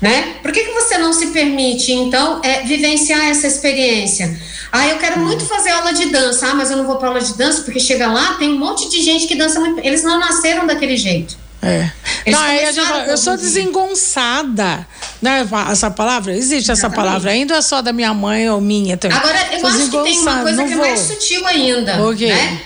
né? 0.00 0.36
Por 0.42 0.52
que, 0.52 0.64
que 0.64 0.72
você 0.72 0.98
não 0.98 1.12
se 1.12 1.28
permite, 1.28 1.92
então, 1.92 2.40
é, 2.42 2.62
vivenciar 2.62 3.26
essa 3.26 3.46
experiência? 3.46 4.38
Ah, 4.70 4.88
eu 4.88 4.98
quero 4.98 5.20
muito 5.20 5.46
fazer 5.46 5.70
aula 5.70 5.92
de 5.92 6.06
dança. 6.06 6.48
Ah, 6.48 6.54
mas 6.54 6.70
eu 6.70 6.76
não 6.76 6.86
vou 6.86 6.96
para 6.96 7.08
aula 7.08 7.20
de 7.20 7.34
dança 7.34 7.62
porque 7.62 7.78
chega 7.78 8.08
lá, 8.08 8.34
tem 8.34 8.50
um 8.50 8.58
monte 8.58 8.88
de 8.88 9.02
gente 9.02 9.26
que 9.26 9.36
dança 9.36 9.60
muito. 9.60 9.78
Eles 9.86 10.02
não 10.02 10.18
nasceram 10.18 10.66
daquele 10.66 10.96
jeito. 10.96 11.36
É. 11.62 11.90
Não, 12.26 12.84
fala, 12.84 13.06
eu 13.06 13.16
sou 13.16 13.36
desengonçada. 13.36 14.86
Né? 15.22 15.46
Essa 15.70 15.90
palavra? 15.90 16.36
Existe 16.36 16.70
essa 16.70 16.86
Exatamente. 16.86 16.96
palavra 16.96 17.30
ainda 17.30 17.54
ou 17.54 17.58
é 17.58 17.62
só 17.62 17.80
da 17.80 17.92
minha 17.92 18.12
mãe 18.12 18.50
ou 18.50 18.60
minha 18.60 18.96
também? 18.96 19.16
Agora, 19.16 19.48
eu 19.52 19.60
sou 19.60 19.70
acho 19.70 19.90
que 19.90 20.02
tem 20.02 20.18
uma 20.18 20.42
coisa 20.42 20.64
que 20.64 20.72
é 20.72 20.76
mais 20.76 21.00
sutil 21.00 21.46
ainda. 21.46 22.02
Okay. 22.08 22.28
Né? 22.28 22.60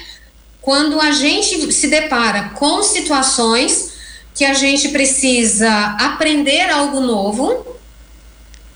Quando 0.61 1.01
a 1.01 1.13
gente 1.13 1.73
se 1.73 1.87
depara 1.87 2.51
com 2.55 2.83
situações 2.83 3.88
que 4.39 4.45
a 4.45 4.55
gente 4.55 4.91
precisa 4.91 5.97
aprender 5.99 6.71
algo 6.71 7.01
novo. 7.01 7.67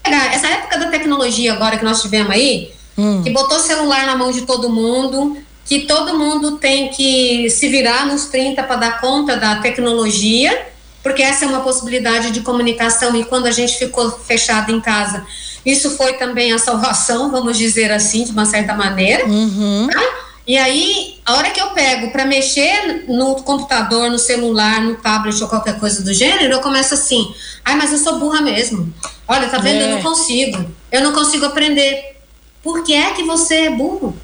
Essa 0.03 0.49
época 0.49 0.77
da 0.77 0.87
tecnologia 0.89 1.53
agora 1.53 1.79
que 1.79 1.85
nós 1.85 2.03
tivemos 2.03 2.33
aí, 2.33 2.73
hum. 2.99 3.23
que 3.23 3.31
botou 3.31 3.61
celular 3.61 4.05
na 4.05 4.17
mão 4.17 4.33
de 4.33 4.43
todo 4.43 4.69
mundo, 4.69 5.37
que 5.65 5.83
todo 5.83 6.19
mundo 6.19 6.59
tem 6.59 6.89
que 6.89 7.49
se 7.49 7.69
virar 7.69 8.07
nos 8.07 8.25
30 8.25 8.61
para 8.65 8.75
dar 8.75 9.01
conta 9.01 9.37
da 9.37 9.61
tecnologia, 9.61 10.67
porque 11.01 11.23
essa 11.23 11.45
é 11.45 11.49
uma 11.49 11.61
possibilidade 11.61 12.33
de 12.33 12.41
comunicação 12.41 13.15
e 13.15 13.25
quando 13.25 13.47
a 13.47 13.53
gente 13.53 13.79
ficou 13.79 14.11
fechado 14.11 14.73
em 14.73 14.81
casa, 14.81 15.25
isso 15.65 15.97
foi 15.97 16.15
também 16.15 16.53
a 16.53 16.59
salvação, 16.59 17.31
vamos 17.31 17.57
dizer 17.57 17.93
assim, 17.93 18.25
de 18.25 18.33
uma 18.33 18.47
certa 18.47 18.75
maneira. 18.75 19.27
Uhum. 19.27 19.89
Tá? 19.89 20.32
E 20.47 20.59
aí, 20.59 21.21
a 21.25 21.35
hora 21.35 21.51
que 21.51 21.61
eu 21.61 21.71
pego 21.71 22.11
para 22.11 22.25
mexer 22.25 23.05
no 23.09 23.37
computador, 23.37 24.11
no 24.11 24.19
celular, 24.19 24.81
no 24.81 24.97
tablet 24.97 25.41
ou 25.41 25.49
qualquer 25.49 25.79
coisa 25.79 26.03
do 26.03 26.13
gênero, 26.13 26.55
eu 26.55 26.61
começo 26.61 26.95
assim: 26.95 27.33
ai, 27.65 27.77
mas 27.77 27.93
eu 27.93 27.99
sou 27.99 28.19
burra 28.19 28.41
mesmo. 28.41 28.93
Olha, 29.29 29.49
tá 29.49 29.59
vendo? 29.59 29.81
É. 29.81 29.85
Eu 29.85 29.91
não 29.91 29.99
é. 29.99 30.03
consigo. 30.03 30.71
Eu 30.91 31.01
não 31.03 31.13
consigo 31.13 31.47
aprender. 31.47 32.17
Por 32.63 32.83
que 32.83 32.93
é 32.93 33.13
que 33.13 33.23
você 33.23 33.67
é 33.67 33.71
burro? 33.71 34.17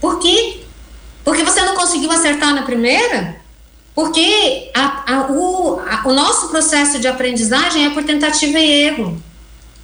Por 0.00 0.18
quê? 0.18 0.60
Porque 1.22 1.42
você 1.42 1.60
não 1.60 1.74
conseguiu 1.74 2.10
acertar 2.10 2.54
na 2.54 2.62
primeira? 2.62 3.38
Porque 3.94 4.70
a, 4.74 5.12
a, 5.12 5.32
o, 5.32 5.80
a, 5.80 6.08
o 6.08 6.12
nosso 6.14 6.48
processo 6.48 6.98
de 6.98 7.08
aprendizagem 7.08 7.84
é 7.84 7.90
por 7.90 8.04
tentativa 8.04 8.58
e 8.58 8.82
erro, 8.84 9.20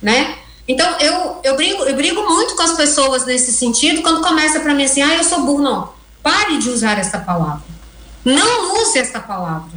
né? 0.01 0.39
Então, 0.67 0.99
eu, 0.99 1.41
eu, 1.45 1.57
brigo, 1.57 1.83
eu 1.85 1.95
brigo 1.95 2.23
muito 2.23 2.57
com 2.57 2.63
as 2.63 2.73
pessoas 2.73 3.27
nesse 3.27 3.53
sentido, 3.53 4.03
quando 4.03 4.23
começa 4.23 4.61
para 4.61 4.75
mim 4.75 4.85
assim, 4.85 5.03
ah, 5.03 5.15
eu 5.15 5.25
sou 5.25 5.43
burro. 5.43 5.63
Não, 5.63 5.93
pare 6.23 6.59
de 6.59 6.71
usar 6.71 6.99
essa 6.99 7.19
palavra. 7.19 7.63
Não 8.25 8.81
use 8.81 8.99
essa 8.99 9.21
palavra. 9.21 9.71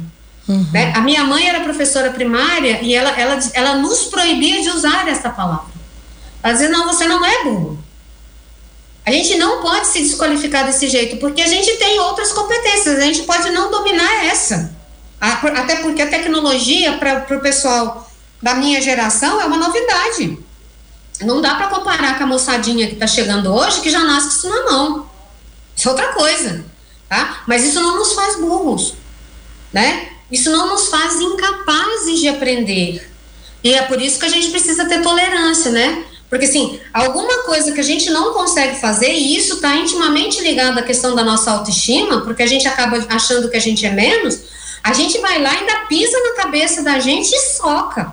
Uhum. 0.48 0.66
Né? 0.72 0.92
A 0.96 1.00
minha 1.00 1.24
mãe 1.24 1.46
era 1.46 1.60
professora 1.60 2.10
primária 2.10 2.80
e 2.80 2.94
ela, 2.94 3.10
ela, 3.10 3.38
ela 3.52 3.74
nos 3.74 4.04
proibia 4.04 4.62
de 4.62 4.70
usar 4.70 5.06
essa 5.06 5.28
palavra. 5.28 5.78
Ela 6.42 6.52
dizia, 6.54 6.70
não, 6.70 6.86
você 6.86 7.06
não 7.06 7.24
é 7.24 7.44
burro. 7.44 7.78
A 9.04 9.10
gente 9.10 9.36
não 9.36 9.60
pode 9.60 9.86
se 9.86 10.00
desqualificar 10.00 10.64
desse 10.64 10.88
jeito, 10.88 11.16
porque 11.18 11.42
a 11.42 11.46
gente 11.46 11.76
tem 11.76 11.98
outras 12.00 12.32
competências, 12.32 12.98
a 12.98 13.00
gente 13.00 13.22
pode 13.22 13.50
não 13.50 13.70
dominar 13.70 14.24
essa. 14.26 14.74
Até 15.20 15.76
porque 15.76 16.00
a 16.00 16.08
tecnologia, 16.08 16.96
para 16.98 17.36
o 17.36 17.40
pessoal 17.40 18.08
da 18.42 18.54
minha 18.54 18.80
geração, 18.80 19.40
é 19.40 19.44
uma 19.44 19.56
novidade. 19.56 20.38
Não 21.20 21.40
dá 21.40 21.54
para 21.56 21.68
comparar 21.68 22.16
com 22.16 22.24
a 22.24 22.26
moçadinha 22.26 22.86
que 22.86 22.94
está 22.94 23.06
chegando 23.06 23.52
hoje, 23.52 23.80
que 23.80 23.90
já 23.90 24.00
nasce 24.00 24.38
isso 24.38 24.48
na 24.48 24.64
mão. 24.70 25.10
Isso 25.76 25.88
é 25.88 25.90
outra 25.90 26.12
coisa, 26.12 26.64
tá? 27.08 27.42
Mas 27.46 27.64
isso 27.64 27.80
não 27.80 27.96
nos 27.96 28.12
faz 28.12 28.36
burros, 28.36 28.94
né? 29.72 30.08
Isso 30.30 30.50
não 30.50 30.68
nos 30.68 30.88
faz 30.88 31.20
incapazes 31.20 32.20
de 32.20 32.28
aprender. 32.28 33.10
E 33.62 33.74
é 33.74 33.82
por 33.82 34.00
isso 34.00 34.18
que 34.18 34.26
a 34.26 34.30
gente 34.30 34.50
precisa 34.50 34.86
ter 34.86 35.02
tolerância, 35.02 35.70
né? 35.70 36.04
Porque, 36.28 36.44
assim, 36.44 36.78
alguma 36.92 37.44
coisa 37.44 37.72
que 37.72 37.80
a 37.80 37.84
gente 37.84 38.10
não 38.10 38.34
consegue 38.34 38.78
fazer, 38.78 39.12
e 39.12 39.36
isso 39.36 39.54
está 39.54 39.74
intimamente 39.76 40.40
ligado 40.42 40.78
à 40.78 40.82
questão 40.82 41.14
da 41.14 41.24
nossa 41.24 41.50
autoestima, 41.50 42.20
porque 42.20 42.42
a 42.42 42.46
gente 42.46 42.68
acaba 42.68 43.04
achando 43.08 43.48
que 43.48 43.56
a 43.56 43.60
gente 43.60 43.84
é 43.86 43.90
menos, 43.90 44.38
a 44.82 44.92
gente 44.92 45.18
vai 45.18 45.40
lá 45.40 45.54
e 45.54 45.56
ainda 45.58 45.86
pisa 45.86 46.18
na 46.20 46.42
cabeça 46.42 46.82
da 46.82 46.98
gente 46.98 47.32
e 47.32 47.40
soca. 47.56 48.12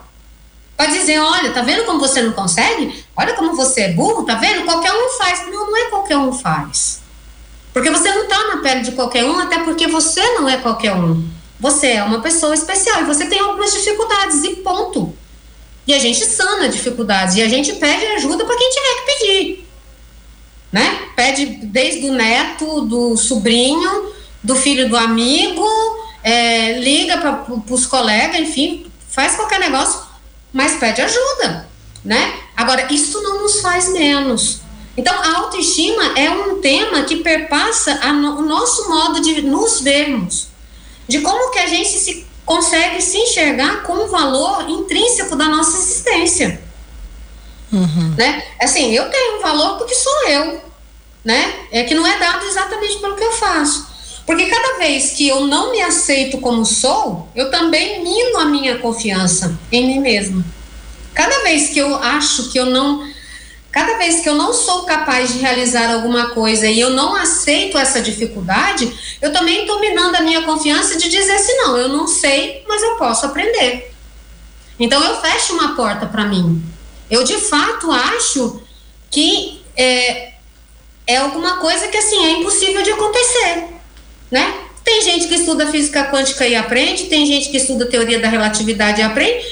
Pode 0.77 0.91
dizer, 0.91 1.19
olha, 1.19 1.51
tá 1.51 1.61
vendo 1.61 1.85
como 1.85 1.99
você 1.99 2.21
não 2.21 2.33
consegue? 2.33 3.05
Olha 3.15 3.33
como 3.33 3.55
você 3.55 3.81
é 3.81 3.93
burro, 3.93 4.23
tá 4.23 4.35
vendo? 4.35 4.65
Qualquer 4.65 4.91
um 4.91 5.09
faz. 5.17 5.45
Não, 5.47 5.71
não 5.71 5.77
é 5.77 5.89
qualquer 5.89 6.17
um 6.17 6.33
faz. 6.33 7.01
Porque 7.71 7.89
você 7.89 8.13
não 8.13 8.27
tá 8.27 8.37
na 8.47 8.57
pele 8.61 8.81
de 8.81 8.91
qualquer 8.91 9.23
um, 9.23 9.39
até 9.39 9.59
porque 9.59 9.87
você 9.87 10.21
não 10.33 10.49
é 10.49 10.57
qualquer 10.57 10.93
um. 10.93 11.25
Você 11.59 11.87
é 11.87 12.03
uma 12.03 12.21
pessoa 12.21 12.53
especial 12.53 13.01
e 13.01 13.05
você 13.05 13.25
tem 13.25 13.39
algumas 13.39 13.73
dificuldades 13.73 14.43
e 14.43 14.57
ponto. 14.57 15.13
E 15.87 15.93
a 15.93 15.99
gente 15.99 16.25
sana 16.25 16.67
dificuldades 16.67 17.35
e 17.35 17.41
a 17.41 17.47
gente 17.47 17.73
pede 17.73 18.05
ajuda 18.07 18.43
para 18.43 18.57
quem 18.57 18.69
tiver 18.69 18.95
que 18.95 19.05
pedir. 19.05 19.67
Né? 20.71 20.99
Pede 21.15 21.45
desde 21.45 22.09
o 22.09 22.13
neto, 22.13 22.81
do 22.81 23.15
sobrinho, 23.15 24.13
do 24.43 24.55
filho 24.55 24.89
do 24.89 24.97
amigo, 24.97 25.65
é, 26.23 26.79
liga 26.79 27.17
para 27.17 27.45
os 27.69 27.85
colegas, 27.85 28.39
enfim, 28.39 28.91
faz 29.09 29.35
qualquer 29.35 29.59
negócio 29.59 30.04
mas 30.55 30.77
pede 30.77 31.01
ajuda, 31.01 31.67
né? 32.01 32.33
Agora, 32.55 32.87
isso 32.89 33.21
não 33.21 33.41
nos 33.41 33.59
faz 33.59 33.89
menos. 33.89 34.61
Então, 34.95 35.13
a 35.13 35.39
autoestima 35.39 36.17
é 36.17 36.29
um 36.29 36.61
tema 36.61 37.03
que 37.03 37.17
perpassa 37.17 37.93
no, 38.13 38.37
o 38.37 38.41
nosso 38.41 38.87
modo 38.87 39.19
de 39.19 39.41
nos 39.41 39.81
vermos, 39.81 40.47
de 41.09 41.19
como 41.19 41.51
que 41.51 41.59
a 41.59 41.67
gente 41.67 41.89
se 41.89 42.25
consegue 42.45 43.01
se 43.01 43.17
enxergar 43.17 43.83
com 43.83 44.05
o 44.05 44.07
valor 44.07 44.69
intrínseco 44.69 45.35
da 45.35 45.49
nossa 45.49 45.77
existência. 45.77 46.61
Uhum. 47.73 48.15
Né? 48.17 48.41
Assim, 48.61 48.93
eu 48.93 49.09
tenho 49.09 49.39
um 49.39 49.41
valor 49.41 49.77
porque 49.77 49.93
sou 49.93 50.27
eu, 50.29 50.61
né? 51.21 51.53
É 51.69 51.83
que 51.83 51.93
não 51.93 52.07
é 52.07 52.17
dado 52.17 52.45
exatamente 52.45 52.99
pelo 52.99 53.17
que 53.17 53.23
eu 53.23 53.33
faço. 53.33 53.93
Porque 54.25 54.47
cada 54.47 54.79
vez 54.79 55.11
que 55.11 55.27
eu 55.27 55.41
não 55.41 55.71
me 55.71 55.81
aceito 55.81 56.39
como 56.39 56.65
sou, 56.65 57.29
eu 57.35 57.51
também 57.51 58.03
mino 58.03 58.39
a 58.39 58.45
minha 58.45 58.79
confiança 58.79 59.57
em 59.71 59.85
mim 59.85 59.99
mesma. 59.99 60.43
Cada 61.13 61.43
vez 61.43 61.69
que 61.69 61.79
eu 61.79 61.95
acho 61.95 62.51
que 62.51 62.59
eu 62.59 62.65
não. 62.65 63.07
Cada 63.71 63.97
vez 63.97 64.21
que 64.21 64.29
eu 64.29 64.35
não 64.35 64.53
sou 64.53 64.83
capaz 64.83 65.33
de 65.33 65.39
realizar 65.39 65.93
alguma 65.93 66.29
coisa 66.29 66.65
e 66.65 66.79
eu 66.79 66.91
não 66.91 67.13
aceito 67.13 67.77
essa 67.77 68.01
dificuldade, 68.01 68.91
eu 69.21 69.33
também 69.33 69.61
estou 69.61 69.79
minando 69.81 70.15
a 70.15 70.21
minha 70.21 70.43
confiança 70.43 70.97
de 70.97 71.09
dizer 71.09 71.33
assim: 71.33 71.55
não, 71.57 71.77
eu 71.77 71.89
não 71.89 72.07
sei, 72.07 72.63
mas 72.67 72.81
eu 72.81 72.95
posso 72.95 73.25
aprender. 73.25 73.93
Então 74.79 75.03
eu 75.03 75.21
fecho 75.21 75.53
uma 75.53 75.75
porta 75.75 76.05
para 76.05 76.25
mim. 76.25 76.63
Eu 77.09 77.23
de 77.23 77.37
fato 77.37 77.91
acho 77.91 78.61
que 79.11 79.61
é, 79.77 80.33
é 81.05 81.17
alguma 81.17 81.57
coisa 81.57 81.87
que 81.87 81.97
assim 81.97 82.25
é 82.25 82.31
impossível 82.31 82.81
de 82.81 82.91
acontecer, 82.91 83.74
né? 84.35 84.53
Tem 84.83 85.01
gente 85.01 85.29
que 85.29 85.35
estuda 85.35 85.65
física 85.67 86.03
quântica 86.11 86.45
e 86.45 86.55
aprende, 86.55 87.05
tem 87.05 87.25
gente 87.25 87.49
que 87.49 87.55
estuda 87.55 87.85
teoria 87.85 88.19
da 88.19 88.27
relatividade 88.27 88.99
e 88.99 89.03
aprende, 89.03 89.45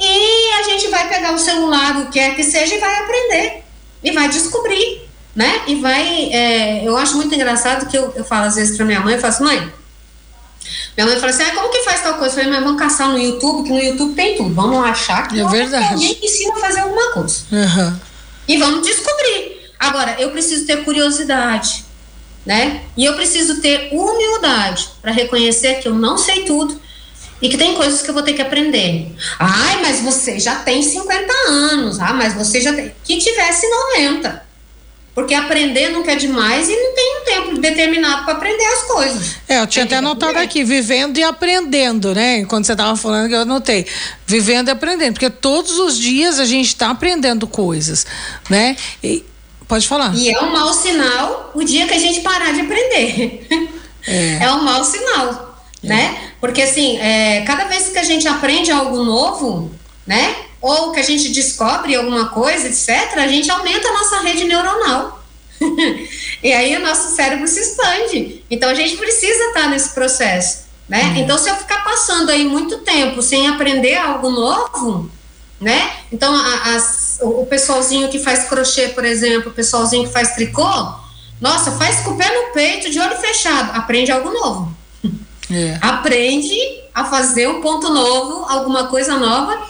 e 0.00 0.52
a 0.58 0.62
gente 0.62 0.88
vai 0.88 1.06
pegar 1.06 1.34
o 1.34 1.38
celular, 1.38 1.98
o 1.98 2.06
que 2.06 2.12
quer 2.12 2.34
que 2.34 2.42
seja, 2.42 2.74
e 2.74 2.78
vai 2.78 2.96
aprender, 3.00 3.62
e 4.02 4.10
vai 4.10 4.30
descobrir, 4.30 5.02
né? 5.36 5.60
E 5.66 5.74
vai. 5.74 6.30
É, 6.32 6.82
eu 6.82 6.96
acho 6.96 7.14
muito 7.16 7.34
engraçado 7.34 7.86
que 7.90 7.96
eu, 7.96 8.10
eu 8.16 8.24
falo 8.24 8.46
às 8.46 8.54
vezes 8.54 8.74
para 8.74 8.86
minha 8.86 9.00
mãe, 9.00 9.14
eu 9.14 9.20
falo 9.20 9.34
assim, 9.34 9.44
mãe. 9.44 9.72
Minha 10.96 11.06
mãe 11.06 11.20
fala 11.20 11.30
assim: 11.30 11.42
ah, 11.42 11.54
como 11.54 11.70
que 11.70 11.82
faz 11.82 12.02
tal 12.02 12.14
coisa? 12.14 12.34
Eu 12.34 12.44
falei, 12.44 12.50
mas 12.50 12.64
vamos 12.64 12.80
caçar 12.80 13.10
no 13.10 13.18
YouTube, 13.18 13.64
que 13.64 13.72
no 13.72 13.80
YouTube 13.80 14.14
tem 14.14 14.36
tudo. 14.36 14.54
Vamos 14.54 14.82
achar 14.84 15.28
que 15.28 15.38
é 15.38 15.42
alguém 15.42 16.18
ensina 16.22 16.54
a 16.54 16.60
fazer 16.60 16.80
alguma 16.80 17.12
coisa. 17.12 17.36
Uhum. 17.52 18.00
E 18.48 18.56
vamos 18.56 18.86
descobrir. 18.86 19.70
Agora, 19.78 20.16
eu 20.18 20.30
preciso 20.30 20.66
ter 20.66 20.84
curiosidade, 20.84 21.84
né? 22.44 22.82
E 22.96 23.04
eu 23.04 23.14
preciso 23.14 23.60
ter 23.60 23.90
humildade 23.92 24.88
para 25.00 25.12
reconhecer 25.12 25.80
que 25.80 25.88
eu 25.88 25.94
não 25.94 26.18
sei 26.18 26.44
tudo 26.44 26.80
e 27.40 27.48
que 27.48 27.56
tem 27.56 27.74
coisas 27.74 28.02
que 28.02 28.08
eu 28.08 28.14
vou 28.14 28.22
ter 28.22 28.34
que 28.34 28.42
aprender. 28.42 29.12
Ai, 29.38 29.82
mas 29.82 30.00
você 30.00 30.38
já 30.38 30.56
tem 30.56 30.82
50 30.82 31.32
anos. 31.48 31.98
Ah, 31.98 32.12
mas 32.12 32.34
você 32.34 32.60
já 32.60 32.72
tem. 32.72 32.92
Que 33.04 33.18
tivesse 33.18 33.68
90. 33.68 34.52
Porque 35.14 35.34
aprender 35.34 35.90
nunca 35.90 36.12
é 36.12 36.16
demais 36.16 36.68
e 36.70 36.74
não 36.74 36.94
tem 36.94 37.18
um 37.18 37.24
tempo 37.24 37.60
determinado 37.60 38.24
para 38.24 38.32
aprender 38.34 38.64
as 38.64 38.82
coisas. 38.84 39.36
É, 39.46 39.60
eu 39.60 39.66
tinha 39.66 39.84
até 39.84 39.96
anotado 39.96 40.38
aqui, 40.38 40.64
vivendo 40.64 41.18
e 41.18 41.22
aprendendo, 41.22 42.14
né? 42.14 42.46
Quando 42.46 42.64
você 42.64 42.72
estava 42.72 42.96
falando 42.96 43.30
eu 43.30 43.42
anotei. 43.42 43.86
Vivendo 44.26 44.68
e 44.68 44.70
aprendendo, 44.70 45.12
porque 45.14 45.28
todos 45.28 45.78
os 45.78 45.98
dias 45.98 46.40
a 46.40 46.46
gente 46.46 46.68
está 46.68 46.88
aprendendo 46.88 47.46
coisas, 47.46 48.06
né? 48.48 48.74
E, 49.04 49.22
pode 49.66 49.86
falar. 49.86 50.14
E 50.14 50.30
é 50.30 50.40
um 50.40 50.52
mau 50.52 50.72
sinal 50.72 51.50
o 51.54 51.62
dia 51.62 51.86
que 51.86 51.94
a 51.94 51.98
gente 51.98 52.20
parar 52.20 52.52
de 52.52 52.60
aprender. 52.60 53.46
É, 54.04 54.44
é 54.44 54.50
um 54.50 54.64
mau 54.64 54.84
sinal, 54.84 55.56
é. 55.80 55.86
né? 55.86 56.32
Porque 56.40 56.60
assim, 56.62 56.98
é, 56.98 57.42
cada 57.42 57.66
vez 57.66 57.88
que 57.88 57.98
a 57.98 58.02
gente 58.02 58.26
aprende 58.26 58.72
algo 58.72 59.04
novo, 59.04 59.70
né? 60.04 60.34
ou 60.62 60.92
que 60.92 61.00
a 61.00 61.02
gente 61.02 61.30
descobre 61.30 61.96
alguma 61.96 62.28
coisa, 62.28 62.68
etc., 62.68 63.18
a 63.18 63.26
gente 63.26 63.50
aumenta 63.50 63.88
a 63.88 63.92
nossa 63.92 64.20
rede 64.20 64.44
neuronal. 64.44 65.20
e 66.42 66.52
aí 66.52 66.76
o 66.76 66.80
nosso 66.80 67.14
cérebro 67.16 67.48
se 67.48 67.60
expande. 67.60 68.44
Então 68.48 68.70
a 68.70 68.74
gente 68.74 68.96
precisa 68.96 69.44
estar 69.46 69.68
nesse 69.68 69.90
processo. 69.90 70.62
Né? 70.88 71.02
Uhum. 71.02 71.16
Então, 71.16 71.38
se 71.38 71.48
eu 71.48 71.56
ficar 71.56 71.82
passando 71.82 72.30
aí 72.30 72.44
muito 72.44 72.78
tempo 72.78 73.22
sem 73.22 73.48
aprender 73.48 73.96
algo 73.96 74.30
novo, 74.30 75.10
né? 75.60 75.90
Então, 76.12 76.34
a, 76.34 76.76
o 77.22 77.46
pessoalzinho 77.46 78.08
que 78.08 78.18
faz 78.18 78.44
crochê, 78.48 78.88
por 78.88 79.04
exemplo, 79.04 79.50
o 79.50 79.54
pessoalzinho 79.54 80.04
que 80.06 80.12
faz 80.12 80.34
tricô, 80.34 80.68
nossa, 81.40 81.72
faz 81.72 82.00
com 82.00 82.10
o 82.10 82.16
pé 82.16 82.28
no 82.28 82.52
peito, 82.52 82.90
de 82.90 83.00
olho 83.00 83.16
fechado, 83.16 83.76
aprende 83.76 84.12
algo 84.12 84.30
novo. 84.30 84.76
É. 85.50 85.78
Aprende 85.82 86.56
a 86.94 87.04
fazer 87.04 87.48
um 87.48 87.60
ponto 87.60 87.92
novo, 87.92 88.46
alguma 88.48 88.86
coisa 88.86 89.16
nova, 89.16 89.60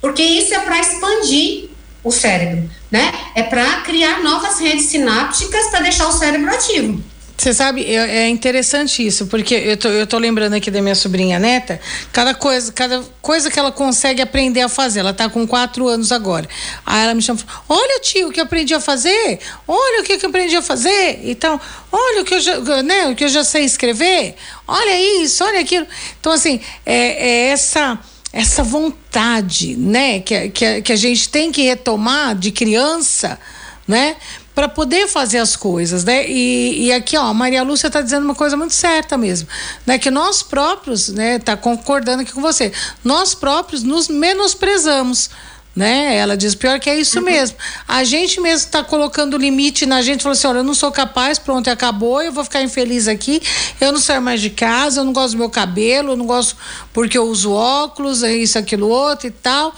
porque 0.00 0.22
isso 0.22 0.54
é 0.54 0.60
para 0.60 0.80
expandir 0.80 1.68
o 2.02 2.10
cérebro, 2.10 2.68
né? 2.90 3.12
É 3.34 3.42
para 3.42 3.82
criar 3.82 4.22
novas 4.22 4.58
redes 4.58 4.86
sinápticas 4.86 5.66
para 5.68 5.80
deixar 5.80 6.08
o 6.08 6.12
cérebro 6.12 6.52
ativo. 6.52 7.02
Você 7.38 7.54
sabe, 7.54 7.84
é, 7.84 8.28
interessante 8.28 9.06
isso, 9.06 9.28
porque 9.28 9.54
eu 9.54 9.76
tô, 9.76 9.88
eu 9.90 10.08
tô 10.08 10.18
lembrando 10.18 10.54
aqui 10.54 10.72
da 10.72 10.82
minha 10.82 10.96
sobrinha 10.96 11.38
neta, 11.38 11.80
cada 12.12 12.34
coisa, 12.34 12.72
cada 12.72 13.00
coisa 13.22 13.48
que 13.48 13.56
ela 13.56 13.70
consegue 13.70 14.20
aprender 14.20 14.60
a 14.62 14.68
fazer, 14.68 14.98
ela 15.00 15.14
tá 15.14 15.28
com 15.28 15.46
quatro 15.46 15.86
anos 15.86 16.10
agora. 16.10 16.48
Aí 16.84 17.04
ela 17.04 17.14
me 17.14 17.22
chama, 17.22 17.38
olha 17.68 18.00
tio, 18.00 18.26
o 18.26 18.32
que 18.32 18.40
eu 18.40 18.44
aprendi 18.44 18.74
a 18.74 18.80
fazer, 18.80 19.38
olha 19.68 20.00
o 20.00 20.04
que 20.04 20.14
eu 20.14 20.28
aprendi 20.28 20.56
a 20.56 20.62
fazer, 20.62 21.20
então, 21.30 21.60
olha 21.92 22.22
o 22.22 22.24
que 22.24 22.34
eu 22.34 22.40
já, 22.40 22.82
né, 22.82 23.06
o 23.06 23.14
que 23.14 23.22
eu 23.22 23.28
já 23.28 23.44
sei 23.44 23.62
escrever, 23.62 24.34
olha 24.66 25.22
isso, 25.22 25.44
olha 25.44 25.60
aquilo. 25.60 25.86
Então, 26.18 26.32
assim, 26.32 26.60
é, 26.84 27.28
é 27.28 27.50
essa 27.50 28.00
essa 28.32 28.62
vontade, 28.62 29.76
né, 29.76 30.20
que, 30.20 30.50
que, 30.50 30.82
que 30.82 30.92
a 30.92 30.96
gente 30.96 31.28
tem 31.28 31.52
que 31.52 31.62
retomar 31.62 32.34
de 32.34 32.50
criança, 32.50 33.38
né, 33.86 34.16
para 34.58 34.68
poder 34.68 35.06
fazer 35.06 35.38
as 35.38 35.54
coisas, 35.54 36.02
né? 36.02 36.28
E, 36.28 36.86
e 36.86 36.92
aqui, 36.92 37.16
ó, 37.16 37.26
a 37.26 37.32
Maria 37.32 37.62
Lúcia 37.62 37.86
está 37.86 38.00
dizendo 38.00 38.24
uma 38.24 38.34
coisa 38.34 38.56
muito 38.56 38.74
certa 38.74 39.16
mesmo, 39.16 39.46
né? 39.86 40.00
Que 40.00 40.10
nós 40.10 40.42
próprios, 40.42 41.10
né, 41.10 41.38
tá 41.38 41.56
concordando 41.56 42.22
aqui 42.22 42.32
com 42.32 42.42
você, 42.42 42.72
nós 43.04 43.36
próprios 43.36 43.84
nos 43.84 44.08
menosprezamos 44.08 45.30
né? 45.76 46.16
Ela 46.16 46.36
diz 46.36 46.56
pior 46.56 46.80
que 46.80 46.90
é 46.90 46.98
isso 46.98 47.20
uhum. 47.20 47.26
mesmo. 47.26 47.56
A 47.86 48.02
gente 48.02 48.40
mesmo 48.40 48.66
está 48.66 48.82
colocando 48.82 49.38
limite 49.38 49.86
na 49.86 50.02
gente, 50.02 50.24
falou 50.24 50.32
assim, 50.32 50.48
olha, 50.48 50.58
eu 50.58 50.64
não 50.64 50.74
sou 50.74 50.90
capaz, 50.90 51.38
pronto, 51.38 51.70
acabou, 51.70 52.20
eu 52.20 52.32
vou 52.32 52.42
ficar 52.42 52.60
infeliz 52.60 53.06
aqui, 53.06 53.40
eu 53.80 53.92
não 53.92 54.00
saio 54.00 54.20
mais 54.20 54.40
de 54.40 54.50
casa, 54.50 55.02
eu 55.02 55.04
não 55.04 55.12
gosto 55.12 55.34
do 55.34 55.38
meu 55.38 55.50
cabelo, 55.50 56.12
eu 56.12 56.16
não 56.16 56.26
gosto 56.26 56.56
porque 56.92 57.16
eu 57.16 57.28
uso 57.28 57.52
óculos, 57.52 58.24
é 58.24 58.34
isso, 58.34 58.58
aquilo, 58.58 58.88
outro 58.88 59.28
e 59.28 59.30
tal. 59.30 59.72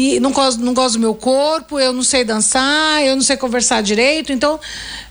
E 0.00 0.18
não 0.18 0.32
gosto, 0.32 0.62
não 0.62 0.72
gosto 0.72 0.94
do 0.94 1.00
meu 1.00 1.14
corpo, 1.14 1.78
eu 1.78 1.92
não 1.92 2.02
sei 2.02 2.24
dançar, 2.24 3.04
eu 3.04 3.14
não 3.14 3.20
sei 3.20 3.36
conversar 3.36 3.82
direito, 3.82 4.32
então 4.32 4.58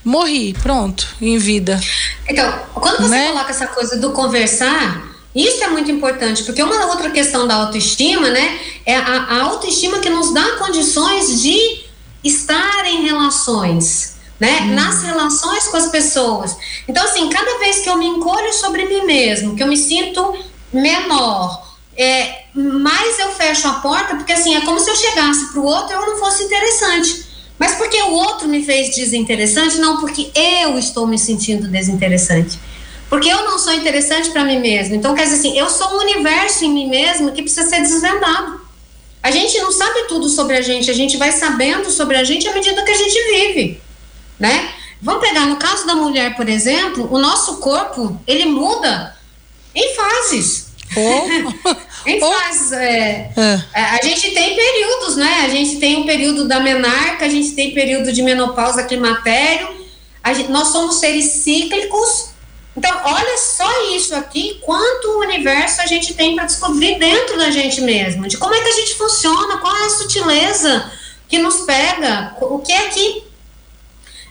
morri, 0.04 0.56
pronto, 0.64 1.08
em 1.22 1.38
vida. 1.38 1.80
Então, 2.28 2.52
quando 2.74 3.04
você 3.04 3.10
né? 3.10 3.28
coloca 3.28 3.52
essa 3.52 3.68
coisa 3.68 3.98
do 3.98 4.14
conversar, 4.14 5.08
isso 5.36 5.64
é 5.64 5.68
muito 5.68 5.92
importante, 5.92 6.42
porque 6.42 6.64
uma 6.64 6.88
outra 6.88 7.12
questão 7.12 7.46
da 7.46 7.54
autoestima, 7.54 8.30
né, 8.30 8.60
é 8.84 8.96
a, 8.96 9.26
a 9.26 9.42
autoestima 9.44 10.00
que 10.00 10.10
nos 10.10 10.34
dá 10.34 10.58
condições 10.58 11.40
de 11.40 11.84
estar 12.24 12.84
em 12.88 13.06
relações, 13.06 14.16
né, 14.40 14.62
hum. 14.62 14.74
nas 14.74 15.04
relações 15.04 15.68
com 15.68 15.78
as 15.78 15.90
pessoas. 15.90 16.58
Então, 16.88 17.04
assim, 17.04 17.30
cada 17.30 17.60
vez 17.60 17.78
que 17.82 17.90
eu 17.92 17.96
me 17.96 18.08
encolho 18.08 18.52
sobre 18.54 18.86
mim 18.86 19.06
mesmo, 19.06 19.56
que 19.56 19.62
eu 19.62 19.68
me 19.68 19.78
sinto 19.78 20.36
menor, 20.74 21.69
é, 22.02 22.44
mais 22.56 23.20
eu 23.20 23.30
fecho 23.32 23.68
a 23.68 23.74
porta, 23.74 24.16
porque 24.16 24.32
assim, 24.32 24.56
é 24.56 24.62
como 24.62 24.80
se 24.80 24.90
eu 24.90 24.96
chegasse 24.96 25.52
para 25.52 25.60
o 25.60 25.66
outro 25.66 25.92
e 25.92 25.96
eu 25.96 26.02
não 26.02 26.18
fosse 26.18 26.44
interessante. 26.46 27.26
Mas 27.60 27.76
porque 27.76 28.02
o 28.02 28.12
outro 28.12 28.48
me 28.48 28.64
fez 28.64 28.96
desinteressante, 28.96 29.78
não 29.80 30.00
porque 30.00 30.32
eu 30.34 30.80
estou 30.80 31.06
me 31.06 31.20
sentindo 31.20 31.68
desinteressante. 31.68 32.58
Porque 33.10 33.28
eu 33.28 33.44
não 33.44 33.60
sou 33.60 33.74
interessante 33.74 34.30
para 34.30 34.46
mim 34.46 34.60
mesmo. 34.60 34.96
Então, 34.96 35.14
quer 35.14 35.24
dizer 35.24 35.40
assim, 35.40 35.60
eu 35.60 35.70
sou 35.70 35.96
um 35.96 36.00
universo 36.00 36.64
em 36.64 36.72
mim 36.72 36.88
mesmo 36.88 37.34
que 37.34 37.42
precisa 37.42 37.68
ser 37.68 37.82
desvendado. 37.82 38.62
A 39.22 39.30
gente 39.30 39.60
não 39.60 39.72
sabe 39.72 40.04
tudo 40.08 40.30
sobre 40.30 40.56
a 40.56 40.62
gente, 40.62 40.90
a 40.90 40.94
gente 40.94 41.18
vai 41.18 41.34
sabendo 41.34 41.92
sobre 41.92 42.16
a 42.16 42.24
gente 42.24 42.48
à 42.48 42.54
medida 42.54 42.82
que 42.82 42.92
a 42.92 42.98
gente 42.98 43.20
vive, 43.34 43.82
né? 44.40 44.74
Vamos 45.02 45.28
pegar 45.28 45.46
no 45.46 45.58
caso 45.58 45.86
da 45.86 45.96
mulher, 45.96 46.38
por 46.38 46.48
exemplo, 46.48 47.10
o 47.12 47.20
nosso 47.20 47.58
corpo, 47.58 48.18
ele 48.26 48.46
muda 48.46 49.18
em 49.76 49.96
fases. 49.96 50.70
Oh. 50.96 51.76
em 52.06 52.20
fases. 52.20 52.72
É, 52.72 53.32
é. 53.36 53.64
é. 53.74 53.82
A 53.82 54.00
gente 54.04 54.32
tem 54.32 54.56
períodos, 54.56 55.16
né? 55.16 55.42
A 55.46 55.50
gente 55.50 55.78
tem 55.78 56.02
o 56.02 56.06
período 56.06 56.48
da 56.48 56.60
menarca, 56.60 57.26
a 57.26 57.30
gente 57.30 57.52
tem 57.52 57.74
período 57.74 58.12
de 58.12 58.22
menopausa, 58.22 58.84
climatério. 58.84 59.80
Gente, 60.34 60.52
nós 60.52 60.68
somos 60.68 61.00
seres 61.00 61.26
cíclicos 61.26 62.30
então, 62.80 62.98
olha 63.04 63.38
só 63.38 63.70
isso 63.94 64.16
aqui, 64.16 64.58
quanto 64.62 65.20
universo 65.20 65.82
a 65.82 65.86
gente 65.86 66.14
tem 66.14 66.34
para 66.34 66.46
descobrir 66.46 66.98
dentro 66.98 67.38
da 67.38 67.52
gente 67.52 67.82
mesmo, 67.82 68.26
de 68.26 68.38
como 68.38 68.54
é 68.54 68.62
que 68.62 68.70
a 68.70 68.74
gente 68.74 68.96
funciona, 68.96 69.58
qual 69.58 69.76
é 69.76 69.86
a 69.86 69.90
sutileza 69.90 70.90
que 71.28 71.40
nos 71.40 71.58
pega, 71.62 72.38
o 72.40 72.60
que 72.60 72.72
é 72.72 72.88
que 72.88 73.24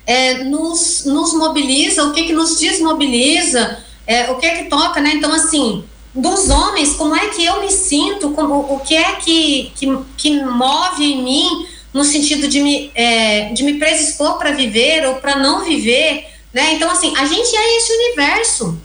é, 0.07 0.45
nos, 0.45 1.05
nos 1.05 1.35
mobiliza, 1.35 2.05
o 2.05 2.13
que 2.15 2.21
é 2.21 2.25
que 2.25 2.33
nos 2.33 2.59
desmobiliza, 2.59 3.85
é, 4.07 4.31
o 4.31 4.39
que 4.39 4.47
é 4.47 4.63
que 4.63 4.71
toca, 4.71 4.99
né? 4.99 5.13
Então, 5.15 5.31
assim, 5.31 5.85
dos 6.19 6.51
homens, 6.51 6.95
como 6.95 7.15
é 7.15 7.29
que 7.29 7.45
eu 7.45 7.61
me 7.61 7.71
sinto, 7.71 8.31
como, 8.31 8.75
o 8.75 8.81
que 8.81 8.95
é 8.95 9.13
que, 9.17 9.73
que, 9.77 9.99
que 10.17 10.43
move 10.43 11.05
em 11.05 11.23
mim 11.23 11.67
no 11.95 12.05
sentido 12.05 12.49
de 12.49 12.61
me, 12.61 12.91
é, 12.95 13.53
de 13.53 13.63
me 13.63 13.75
predispor 13.79 14.37
para 14.37 14.51
viver 14.51 15.07
ou 15.07 15.17
para 15.17 15.37
não 15.37 15.65
viver, 15.65 16.27
né? 16.53 16.75
Então, 16.75 16.91
assim, 16.91 17.17
a 17.17 17.25
gente 17.25 17.57
é 17.57 17.77
esse 17.77 17.93
universo. 17.93 18.79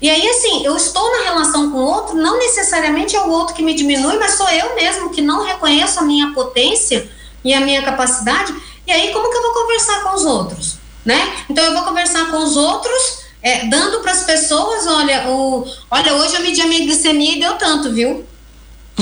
E 0.00 0.10
aí, 0.10 0.28
assim, 0.28 0.64
eu 0.64 0.76
estou 0.76 1.10
na 1.10 1.24
relação 1.24 1.70
com 1.70 1.78
o 1.78 1.84
outro, 1.84 2.16
não 2.16 2.38
necessariamente 2.38 3.16
é 3.16 3.20
o 3.20 3.30
outro 3.30 3.54
que 3.54 3.62
me 3.62 3.74
diminui, 3.74 4.18
mas 4.18 4.34
sou 4.34 4.48
eu 4.50 4.74
mesmo 4.76 5.10
que 5.10 5.22
não 5.22 5.42
reconheço 5.42 6.00
a 6.00 6.02
minha 6.02 6.32
potência 6.32 7.08
e 7.42 7.54
a 7.54 7.60
minha 7.60 7.82
capacidade. 7.82 8.54
E 8.86 8.92
aí, 8.92 9.12
como 9.12 9.30
que 9.30 9.36
eu 9.36 9.42
vou 9.42 9.52
conversar 9.52 10.02
com 10.02 10.14
os 10.14 10.24
outros? 10.26 10.76
Né? 11.04 11.34
Então, 11.48 11.64
eu 11.64 11.72
vou 11.72 11.82
conversar 11.84 12.30
com 12.30 12.38
os 12.38 12.56
outros, 12.56 13.23
é, 13.44 13.66
dando 13.66 14.00
para 14.00 14.12
as 14.12 14.24
pessoas: 14.24 14.86
olha, 14.86 15.28
o, 15.28 15.70
olha, 15.90 16.14
hoje 16.14 16.34
eu 16.34 16.40
medi 16.40 16.62
a 16.62 16.66
minha 16.66 16.80
glicemia 16.80 17.36
e 17.36 17.40
deu 17.40 17.52
tanto, 17.54 17.92
viu? 17.92 18.24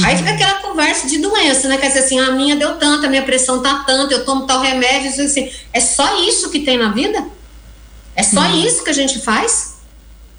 Aí 0.02 0.16
fica 0.16 0.30
aquela 0.30 0.54
conversa 0.54 1.06
de 1.06 1.18
doença, 1.18 1.68
né? 1.68 1.76
Quer 1.76 1.88
dizer 1.88 2.00
assim, 2.00 2.18
a 2.18 2.32
minha 2.32 2.56
deu 2.56 2.76
tanto, 2.78 3.06
a 3.06 3.08
minha 3.10 3.22
pressão 3.22 3.62
tá 3.62 3.84
tanto, 3.86 4.12
eu 4.12 4.24
tomo 4.24 4.46
tal 4.46 4.60
remédio, 4.60 5.10
assim. 5.22 5.50
É 5.72 5.80
só 5.80 6.20
isso 6.22 6.50
que 6.50 6.60
tem 6.60 6.78
na 6.78 6.90
vida? 6.90 7.24
É 8.16 8.22
só 8.22 8.40
uhum. 8.40 8.64
isso 8.64 8.82
que 8.82 8.90
a 8.90 8.94
gente 8.94 9.20
faz, 9.20 9.76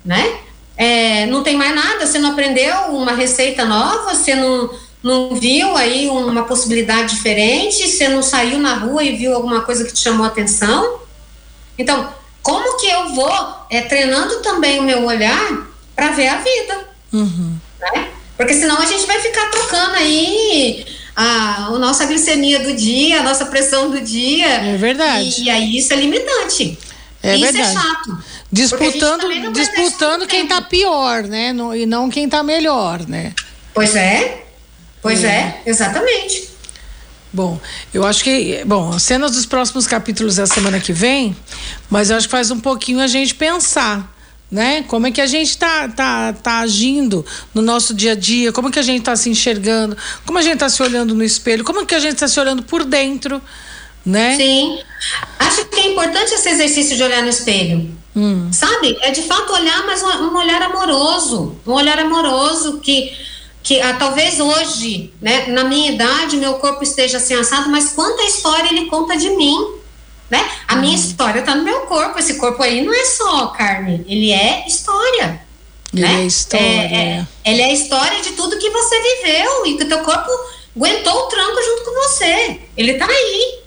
né? 0.04 0.38
É, 0.76 1.28
não 1.28 1.44
tem 1.44 1.56
mais 1.56 1.74
nada, 1.74 2.06
você 2.06 2.18
não 2.18 2.32
aprendeu 2.32 2.76
uma 2.90 3.14
receita 3.14 3.64
nova, 3.64 4.16
você 4.16 4.34
não, 4.34 4.72
não 5.04 5.36
viu 5.36 5.78
aí 5.78 6.10
uma 6.10 6.44
possibilidade 6.44 7.14
diferente? 7.16 7.88
Você 7.88 8.10
não 8.10 8.24
saiu 8.24 8.58
na 8.58 8.74
rua 8.74 9.04
e 9.04 9.16
viu 9.16 9.36
alguma 9.36 9.62
coisa 9.62 9.86
que 9.86 9.94
te 9.94 10.00
chamou 10.00 10.26
a 10.26 10.30
atenção? 10.30 11.00
Então, 11.78 12.12
como 12.44 12.78
que 12.78 12.88
eu 12.88 13.16
vou 13.16 13.66
é, 13.70 13.82
treinando 13.82 14.42
também 14.42 14.80
o 14.80 14.84
meu 14.84 15.06
olhar 15.06 15.68
para 15.96 16.12
ver 16.12 16.28
a 16.28 16.38
vida? 16.38 16.88
Uhum. 17.14 17.56
Né? 17.80 18.10
Porque 18.38 18.54
senão 18.54 18.78
a 18.80 18.86
gente 18.86 19.06
vai 19.08 19.20
ficar 19.22 19.50
trocando 19.50 19.96
aí 19.96 20.86
a, 21.16 21.68
a 21.68 21.80
nossa 21.80 22.06
glicemia 22.06 22.60
do 22.60 22.74
dia, 22.74 23.22
a 23.22 23.24
nossa 23.24 23.46
pressão 23.46 23.90
do 23.90 24.02
dia. 24.02 24.48
É 24.48 24.78
verdade. 24.78 25.42
E, 25.42 25.46
e 25.46 25.50
aí 25.50 25.78
isso 25.78 25.94
é 25.94 25.96
limitante. 25.96 26.78
É 27.24 27.36
isso 27.36 27.54
verdade. 27.54 27.78
é 27.78 27.82
chato. 27.82 28.24
Disputando, 28.52 29.52
disputando 29.54 30.28
quem 30.28 30.44
está 30.44 30.62
pior, 30.62 31.24
né? 31.24 31.54
No, 31.54 31.74
e 31.74 31.86
não 31.86 32.10
quem 32.10 32.26
está 32.26 32.44
melhor, 32.44 33.08
né? 33.08 33.34
Pois 33.74 33.96
é. 33.96 34.44
Pois 35.02 35.24
é, 35.24 35.62
é 35.66 35.70
exatamente. 35.70 36.53
Bom, 37.34 37.60
eu 37.92 38.06
acho 38.06 38.24
que, 38.24 38.64
bom, 38.64 38.98
cenas 39.00 39.32
dos 39.32 39.46
próximos 39.46 39.88
capítulos 39.88 40.36
da 40.36 40.46
semana 40.46 40.80
que 40.80 40.94
vem, 40.94 41.36
mas 41.90 42.12
eu 42.12 42.18
acho 42.18 42.28
que 42.28 42.32
faz 42.32 42.52
um 42.52 42.60
pouquinho 42.60 43.02
a 43.02 43.08
gente 43.08 43.34
pensar 43.34 44.14
né? 44.54 44.86
Como 44.88 45.08
é 45.08 45.12
que 45.12 45.20
a 45.20 45.26
gente 45.26 45.50
está 45.50 45.90
tá, 45.90 46.32
tá 46.32 46.60
agindo 46.60 47.26
no 47.56 47.62
nosso 47.64 47.92
dia 47.92 48.12
a 48.12 48.16
dia, 48.16 48.52
como 48.52 48.68
é 48.68 48.72
que 48.72 48.78
a 48.78 48.84
gente 48.84 49.00
está 49.00 49.16
se 49.16 49.28
enxergando, 49.28 49.98
como 50.28 50.38
a 50.38 50.44
gente 50.44 50.54
está 50.54 50.70
se 50.70 50.84
olhando 50.84 51.16
no 51.16 51.24
espelho, 51.24 51.64
como 51.64 51.82
é 51.82 51.86
que 51.86 51.96
a 51.96 52.00
gente 52.00 52.14
está 52.14 52.28
se 52.28 52.40
olhando 52.40 52.62
por 52.62 52.84
dentro, 52.84 53.42
né? 54.06 54.38
Sim. 54.38 54.78
Acho 55.40 55.66
que 55.66 55.80
é 55.80 55.92
importante 55.92 56.36
esse 56.36 56.48
exercício 56.50 56.96
de 56.96 57.02
olhar 57.02 57.24
no 57.24 57.30
espelho. 57.30 57.98
Hum. 58.16 58.54
Sabe? 58.54 58.96
É 59.02 59.10
de 59.10 59.24
fato 59.24 59.52
olhar, 59.54 59.88
mas 59.88 60.04
um, 60.04 60.08
um 60.08 60.38
olhar 60.38 60.62
amoroso. 60.62 61.58
Um 61.66 61.72
olhar 61.72 61.98
amoroso 61.98 62.80
que 62.80 63.12
que 63.64 63.82
ah, 63.82 63.94
talvez 63.94 64.40
hoje, 64.40 65.14
né, 65.22 65.48
na 65.48 65.64
minha 65.64 65.92
idade, 65.92 66.38
meu 66.38 66.56
corpo 66.56 66.84
esteja 66.84 67.18
assim 67.18 67.34
assado, 67.34 67.70
mas 67.70 67.94
quanta 67.94 68.22
história 68.24 68.70
ele 68.70 68.86
conta 68.88 69.16
de 69.16 69.30
mim 69.30 69.82
né? 70.34 70.50
A 70.68 70.78
minha 70.78 70.98
uhum. 70.98 71.00
história 71.00 71.42
está 71.42 71.54
no 71.54 71.64
meu 71.64 71.82
corpo. 71.82 72.18
Esse 72.18 72.36
corpo 72.36 72.64
aí 72.64 72.84
não 72.84 72.92
é 72.92 73.06
só 73.06 73.48
carne, 73.48 74.04
ele 74.08 74.32
é 74.32 74.66
história. 74.68 75.40
Ele 75.94 76.02
né? 76.02 76.24
é 76.24 76.26
história. 76.26 76.66
É, 76.66 76.96
é, 76.96 77.28
ele 77.46 77.62
é 77.62 77.66
a 77.66 77.74
história 77.74 78.20
de 78.20 78.32
tudo 78.32 78.58
que 78.58 78.70
você 78.72 78.96
viveu 79.00 79.66
e 79.68 79.78
que 79.78 79.84
o 79.84 79.88
teu 79.88 80.00
corpo 80.00 80.32
aguentou 80.76 81.14
o 81.14 81.28
tranco 81.28 81.62
junto 81.62 81.84
com 81.84 81.92
você. 82.02 82.60
Ele 82.76 82.94
está 82.94 83.06
aí. 83.06 83.60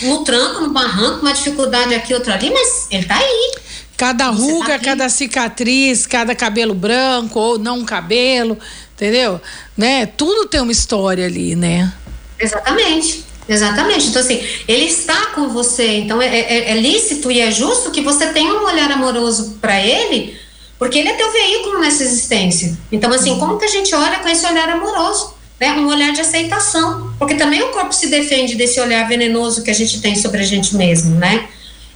No 0.00 0.24
tranco, 0.24 0.62
no 0.62 0.70
barranco, 0.70 1.20
uma 1.20 1.32
dificuldade 1.34 1.94
aqui, 1.94 2.14
outra 2.14 2.34
ali, 2.34 2.50
mas 2.50 2.88
ele 2.90 3.02
está 3.02 3.16
aí. 3.16 3.54
Cada 3.96 4.30
você 4.30 4.50
ruga, 4.50 4.78
tá 4.78 4.78
cada 4.78 5.08
cicatriz, 5.10 6.06
cada 6.06 6.34
cabelo 6.34 6.74
branco 6.74 7.38
ou 7.38 7.58
não 7.58 7.84
cabelo, 7.84 8.58
entendeu? 8.94 9.40
Né? 9.76 10.06
Tudo 10.06 10.46
tem 10.46 10.60
uma 10.60 10.72
história 10.72 11.26
ali, 11.26 11.54
né? 11.54 11.92
Exatamente. 12.38 13.24
Exatamente. 13.48 14.08
Então, 14.08 14.22
assim, 14.22 14.42
ele 14.66 14.86
está 14.86 15.26
com 15.26 15.48
você. 15.48 15.98
Então, 15.98 16.20
é, 16.20 16.26
é, 16.26 16.70
é 16.70 16.80
lícito 16.80 17.30
e 17.30 17.40
é 17.40 17.50
justo 17.50 17.90
que 17.90 18.00
você 18.00 18.26
tenha 18.28 18.54
um 18.54 18.64
olhar 18.64 18.90
amoroso 18.90 19.58
para 19.60 19.80
ele, 19.80 20.38
porque 20.78 20.98
ele 20.98 21.08
é 21.08 21.14
teu 21.14 21.30
veículo 21.30 21.80
nessa 21.80 22.02
existência. 22.02 22.76
Então, 22.90 23.12
assim, 23.12 23.38
como 23.38 23.58
que 23.58 23.64
a 23.64 23.68
gente 23.68 23.94
olha 23.94 24.18
com 24.20 24.28
esse 24.28 24.46
olhar 24.46 24.68
amoroso? 24.68 25.34
Né? 25.60 25.72
Um 25.72 25.86
olhar 25.86 26.12
de 26.12 26.20
aceitação. 26.20 27.12
Porque 27.18 27.34
também 27.34 27.62
o 27.62 27.68
corpo 27.68 27.92
se 27.92 28.08
defende 28.08 28.54
desse 28.54 28.80
olhar 28.80 29.06
venenoso 29.06 29.62
que 29.62 29.70
a 29.70 29.74
gente 29.74 30.00
tem 30.00 30.16
sobre 30.16 30.40
a 30.40 30.44
gente 30.44 30.74
mesmo, 30.74 31.14
né? 31.16 31.48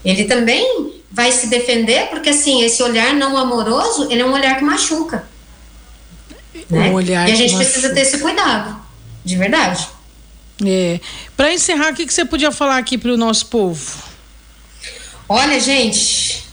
Ele 0.04 0.24
também 0.24 0.92
vai 1.10 1.32
se 1.32 1.48
defender, 1.48 2.08
porque, 2.08 2.28
assim, 2.28 2.62
esse 2.62 2.82
olhar 2.82 3.14
não 3.14 3.36
amoroso, 3.36 4.06
ele 4.10 4.20
é 4.20 4.26
um 4.26 4.32
olhar 4.32 4.56
que 4.56 4.64
machuca. 4.64 5.26
Né? 6.70 6.90
Um 6.90 6.94
olhar 6.94 7.28
e 7.28 7.32
a 7.32 7.34
gente 7.34 7.56
precisa 7.56 7.94
ter 7.94 8.00
esse 8.00 8.18
cuidado, 8.18 8.76
de 9.24 9.36
verdade. 9.36 9.88
É. 10.64 11.00
Para 11.36 11.52
encerrar, 11.52 11.92
o 11.92 11.94
que, 11.94 12.06
que 12.06 12.12
você 12.12 12.24
podia 12.24 12.50
falar 12.50 12.78
aqui 12.78 12.98
para 12.98 13.12
o 13.12 13.16
nosso 13.16 13.46
povo? 13.46 14.02
Olha, 15.28 15.60
gente, 15.60 16.44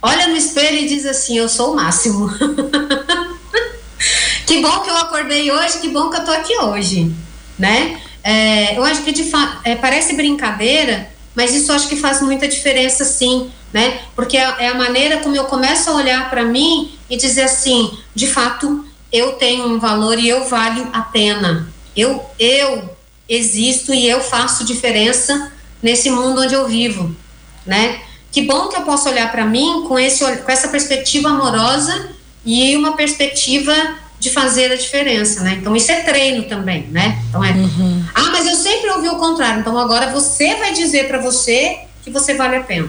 olha 0.00 0.28
no 0.28 0.36
espelho 0.36 0.78
e 0.78 0.88
diz 0.88 1.04
assim: 1.04 1.36
Eu 1.36 1.48
sou 1.48 1.72
o 1.72 1.76
máximo. 1.76 2.30
que 4.46 4.60
bom 4.60 4.80
que 4.80 4.90
eu 4.90 4.96
acordei 4.96 5.50
hoje, 5.50 5.80
que 5.80 5.88
bom 5.88 6.08
que 6.08 6.16
eu 6.16 6.24
tô 6.24 6.30
aqui 6.30 6.56
hoje, 6.56 7.12
né? 7.58 8.00
É, 8.24 8.78
eu 8.78 8.84
acho 8.84 9.02
que 9.02 9.12
de 9.12 9.24
fato 9.24 9.60
é, 9.64 9.74
parece 9.74 10.14
brincadeira, 10.14 11.10
mas 11.34 11.54
isso 11.54 11.72
acho 11.72 11.88
que 11.88 11.96
faz 11.96 12.22
muita 12.22 12.46
diferença, 12.46 13.04
sim, 13.04 13.50
né? 13.72 14.00
Porque 14.14 14.36
é, 14.36 14.54
é 14.60 14.68
a 14.68 14.74
maneira 14.74 15.18
como 15.18 15.34
eu 15.34 15.44
começo 15.44 15.90
a 15.90 15.94
olhar 15.94 16.30
para 16.30 16.44
mim 16.44 16.96
e 17.10 17.16
dizer 17.16 17.42
assim: 17.42 17.98
de 18.14 18.26
fato, 18.26 18.84
eu 19.12 19.32
tenho 19.32 19.66
um 19.66 19.78
valor 19.78 20.18
e 20.18 20.28
eu 20.28 20.48
valho 20.48 20.88
a 20.92 21.02
pena. 21.02 21.68
Eu, 21.96 22.24
eu 22.38 22.96
existo 23.28 23.92
e 23.92 24.08
eu 24.08 24.20
faço 24.20 24.64
diferença 24.64 25.52
nesse 25.82 26.10
mundo 26.10 26.40
onde 26.40 26.54
eu 26.54 26.66
vivo, 26.66 27.14
né? 27.66 28.00
Que 28.30 28.42
bom 28.42 28.68
que 28.68 28.76
eu 28.76 28.82
posso 28.82 29.08
olhar 29.08 29.30
para 29.30 29.44
mim 29.44 29.84
com 29.86 29.98
esse 29.98 30.24
com 30.24 30.50
essa 30.50 30.68
perspectiva 30.68 31.28
amorosa 31.28 32.10
e 32.44 32.74
uma 32.76 32.96
perspectiva 32.96 33.74
de 34.18 34.30
fazer 34.30 34.72
a 34.72 34.76
diferença, 34.76 35.42
né? 35.42 35.58
Então 35.60 35.76
isso 35.76 35.90
é 35.92 36.00
treino 36.00 36.44
também, 36.44 36.86
né? 36.90 37.18
Então 37.28 37.44
é, 37.44 37.50
uhum. 37.50 38.04
ah, 38.14 38.30
mas 38.30 38.46
eu 38.46 38.56
sempre 38.56 38.88
ouvi 38.90 39.08
o 39.08 39.16
contrário. 39.16 39.60
Então 39.60 39.76
agora 39.76 40.10
você 40.10 40.54
vai 40.54 40.72
dizer 40.72 41.08
para 41.08 41.18
você 41.18 41.80
que 42.02 42.10
você 42.10 42.34
vale 42.34 42.56
a 42.56 42.62
pena. 42.62 42.88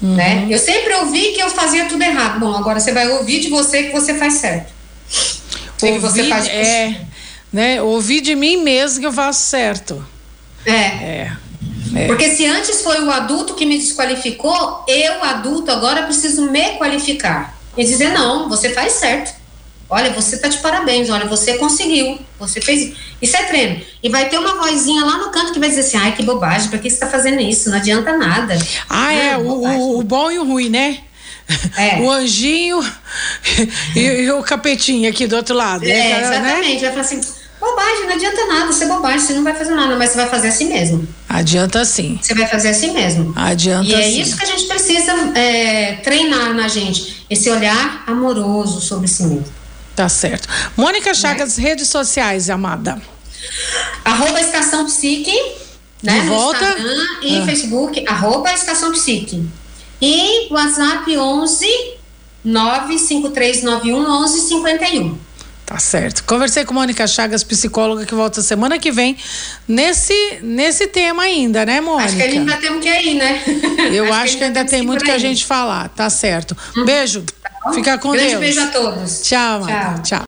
Uhum. 0.00 0.14
Né? 0.14 0.46
Eu 0.48 0.58
sempre 0.58 0.94
ouvi 0.94 1.32
que 1.32 1.42
eu 1.42 1.50
fazia 1.50 1.86
tudo 1.86 2.02
errado. 2.02 2.38
Bom, 2.38 2.54
agora 2.54 2.78
você 2.78 2.92
vai 2.92 3.08
ouvir 3.08 3.40
de 3.40 3.48
você 3.48 3.84
que 3.84 3.92
você 3.92 4.14
faz 4.14 4.34
certo. 4.34 4.77
Ouvir, 5.80 5.92
que 5.94 5.98
você 5.98 6.24
faz 6.24 6.46
é, 6.46 7.00
né? 7.52 7.80
Ouvir 7.82 8.20
de 8.20 8.34
mim 8.34 8.56
mesmo 8.56 9.00
que 9.00 9.06
eu 9.06 9.12
faço 9.12 9.48
certo. 9.48 10.04
É. 10.66 10.72
é. 10.72 11.36
É. 11.94 12.06
Porque 12.06 12.28
se 12.30 12.46
antes 12.46 12.82
foi 12.82 13.02
o 13.02 13.10
adulto 13.10 13.54
que 13.54 13.64
me 13.64 13.78
desqualificou, 13.78 14.84
eu, 14.86 15.24
adulto, 15.24 15.70
agora 15.70 16.02
preciso 16.02 16.50
me 16.50 16.76
qualificar. 16.76 17.56
E 17.76 17.84
dizer, 17.84 18.12
não, 18.12 18.48
você 18.48 18.70
faz 18.70 18.92
certo. 18.92 19.38
Olha, 19.90 20.12
você 20.12 20.36
tá 20.36 20.48
de 20.48 20.58
parabéns, 20.58 21.08
olha, 21.08 21.24
você 21.24 21.56
conseguiu, 21.56 22.18
você 22.38 22.60
fez. 22.60 22.94
Isso 23.22 23.36
é 23.36 23.44
treino. 23.44 23.80
E 24.02 24.10
vai 24.10 24.28
ter 24.28 24.36
uma 24.36 24.56
vozinha 24.56 25.02
lá 25.02 25.16
no 25.16 25.30
canto 25.30 25.52
que 25.52 25.58
vai 25.58 25.70
dizer 25.70 25.80
assim: 25.80 25.96
ai, 25.96 26.14
que 26.14 26.22
bobagem, 26.22 26.68
pra 26.68 26.78
que 26.78 26.90
você 26.90 26.98
tá 26.98 27.06
fazendo 27.06 27.40
isso? 27.40 27.70
Não 27.70 27.78
adianta 27.78 28.14
nada. 28.14 28.58
Ah, 28.86 29.14
é, 29.14 29.28
é 29.30 29.38
o, 29.38 29.98
o, 29.98 30.02
bom 30.02 30.30
e 30.30 30.38
o 30.38 30.44
ruim, 30.44 30.68
né? 30.68 30.98
É. 31.76 32.00
O 32.00 32.10
anjinho 32.12 32.80
e, 33.96 34.00
e, 34.00 34.30
o 34.30 34.42
capetinho 34.42 35.08
aqui 35.08 35.26
do 35.26 35.36
outro 35.36 35.54
lado. 35.54 35.84
É, 35.84 35.88
né? 35.88 36.20
exatamente. 36.20 36.80
Vai 36.80 36.90
falar 36.90 37.02
assim: 37.02 37.20
Bobagem, 37.60 38.06
não 38.06 38.14
adianta 38.14 38.46
nada, 38.46 38.72
você 38.72 38.84
é 38.84 38.86
bobagem, 38.86 39.18
você 39.18 39.32
não 39.32 39.42
vai 39.42 39.54
fazer 39.54 39.74
nada, 39.74 39.96
mas 39.96 40.10
você 40.10 40.16
vai 40.16 40.28
fazer 40.28 40.48
assim 40.48 40.68
mesmo. 40.68 41.08
Adianta 41.28 41.84
sim. 41.84 42.18
Você 42.22 42.34
vai 42.34 42.46
fazer 42.46 42.68
assim 42.68 42.92
mesmo. 42.92 43.32
Adianta 43.34 43.88
E 43.88 43.94
é 43.94 44.02
sim. 44.02 44.20
isso 44.20 44.36
que 44.36 44.44
a 44.44 44.46
gente 44.46 44.66
precisa 44.66 45.12
é, 45.34 45.94
treinar 45.96 46.54
na 46.54 46.68
gente, 46.68 47.26
esse 47.28 47.50
olhar 47.50 48.04
amoroso 48.06 48.80
sobre 48.80 49.08
si 49.08 49.24
mesmo. 49.24 49.44
Tá 49.96 50.08
certo. 50.08 50.48
Mônica 50.76 51.12
Chagas, 51.12 51.58
né? 51.58 51.64
redes 51.64 51.88
sociais, 51.88 52.48
amada. 52.48 53.02
Arroba 54.04 54.40
Estação 54.40 54.84
Psique, 54.86 55.36
né? 56.00 56.20
De 56.20 56.26
volta? 56.28 56.64
Instagram 56.64 57.06
e 57.22 57.38
ah. 57.38 57.44
Facebook, 57.44 58.04
arroba 58.06 58.52
Estação 58.52 58.92
Psique. 58.92 59.44
E 60.00 60.48
WhatsApp 60.52 61.16
11 61.16 61.66
95391 62.44 63.98
1151. 64.00 65.18
Tá 65.66 65.78
certo. 65.78 66.24
Conversei 66.24 66.64
com 66.64 66.72
Mônica 66.72 67.06
Chagas, 67.06 67.44
psicóloga, 67.44 68.06
que 68.06 68.14
volta 68.14 68.40
semana 68.40 68.78
que 68.78 68.90
vem 68.90 69.18
nesse, 69.66 70.38
nesse 70.40 70.86
tema 70.86 71.24
ainda, 71.24 71.66
né, 71.66 71.78
Mônica? 71.78 72.06
Acho 72.06 72.16
que 72.16 72.22
a 72.22 72.26
gente 72.26 72.38
ainda 72.38 72.56
temos 72.56 72.82
que 72.82 72.88
ir, 72.88 73.14
né? 73.16 73.42
Eu 73.92 74.04
acho, 74.04 74.14
acho 74.24 74.38
que 74.38 74.44
ainda, 74.44 74.60
ainda 74.60 74.70
tem 74.70 74.80
muito 74.80 75.04
que 75.04 75.10
a 75.10 75.18
gente 75.18 75.44
falar. 75.44 75.90
Tá 75.90 76.08
certo. 76.08 76.56
Beijo. 76.86 77.22
Tá 77.42 77.72
Fica 77.74 77.98
com 77.98 78.12
Grande 78.12 78.28
Deus. 78.30 78.40
beijo 78.40 78.60
a 78.62 78.66
todos. 78.68 79.20
Tchau, 79.20 79.66
Tchau. 79.66 80.02
Tchau. 80.02 80.26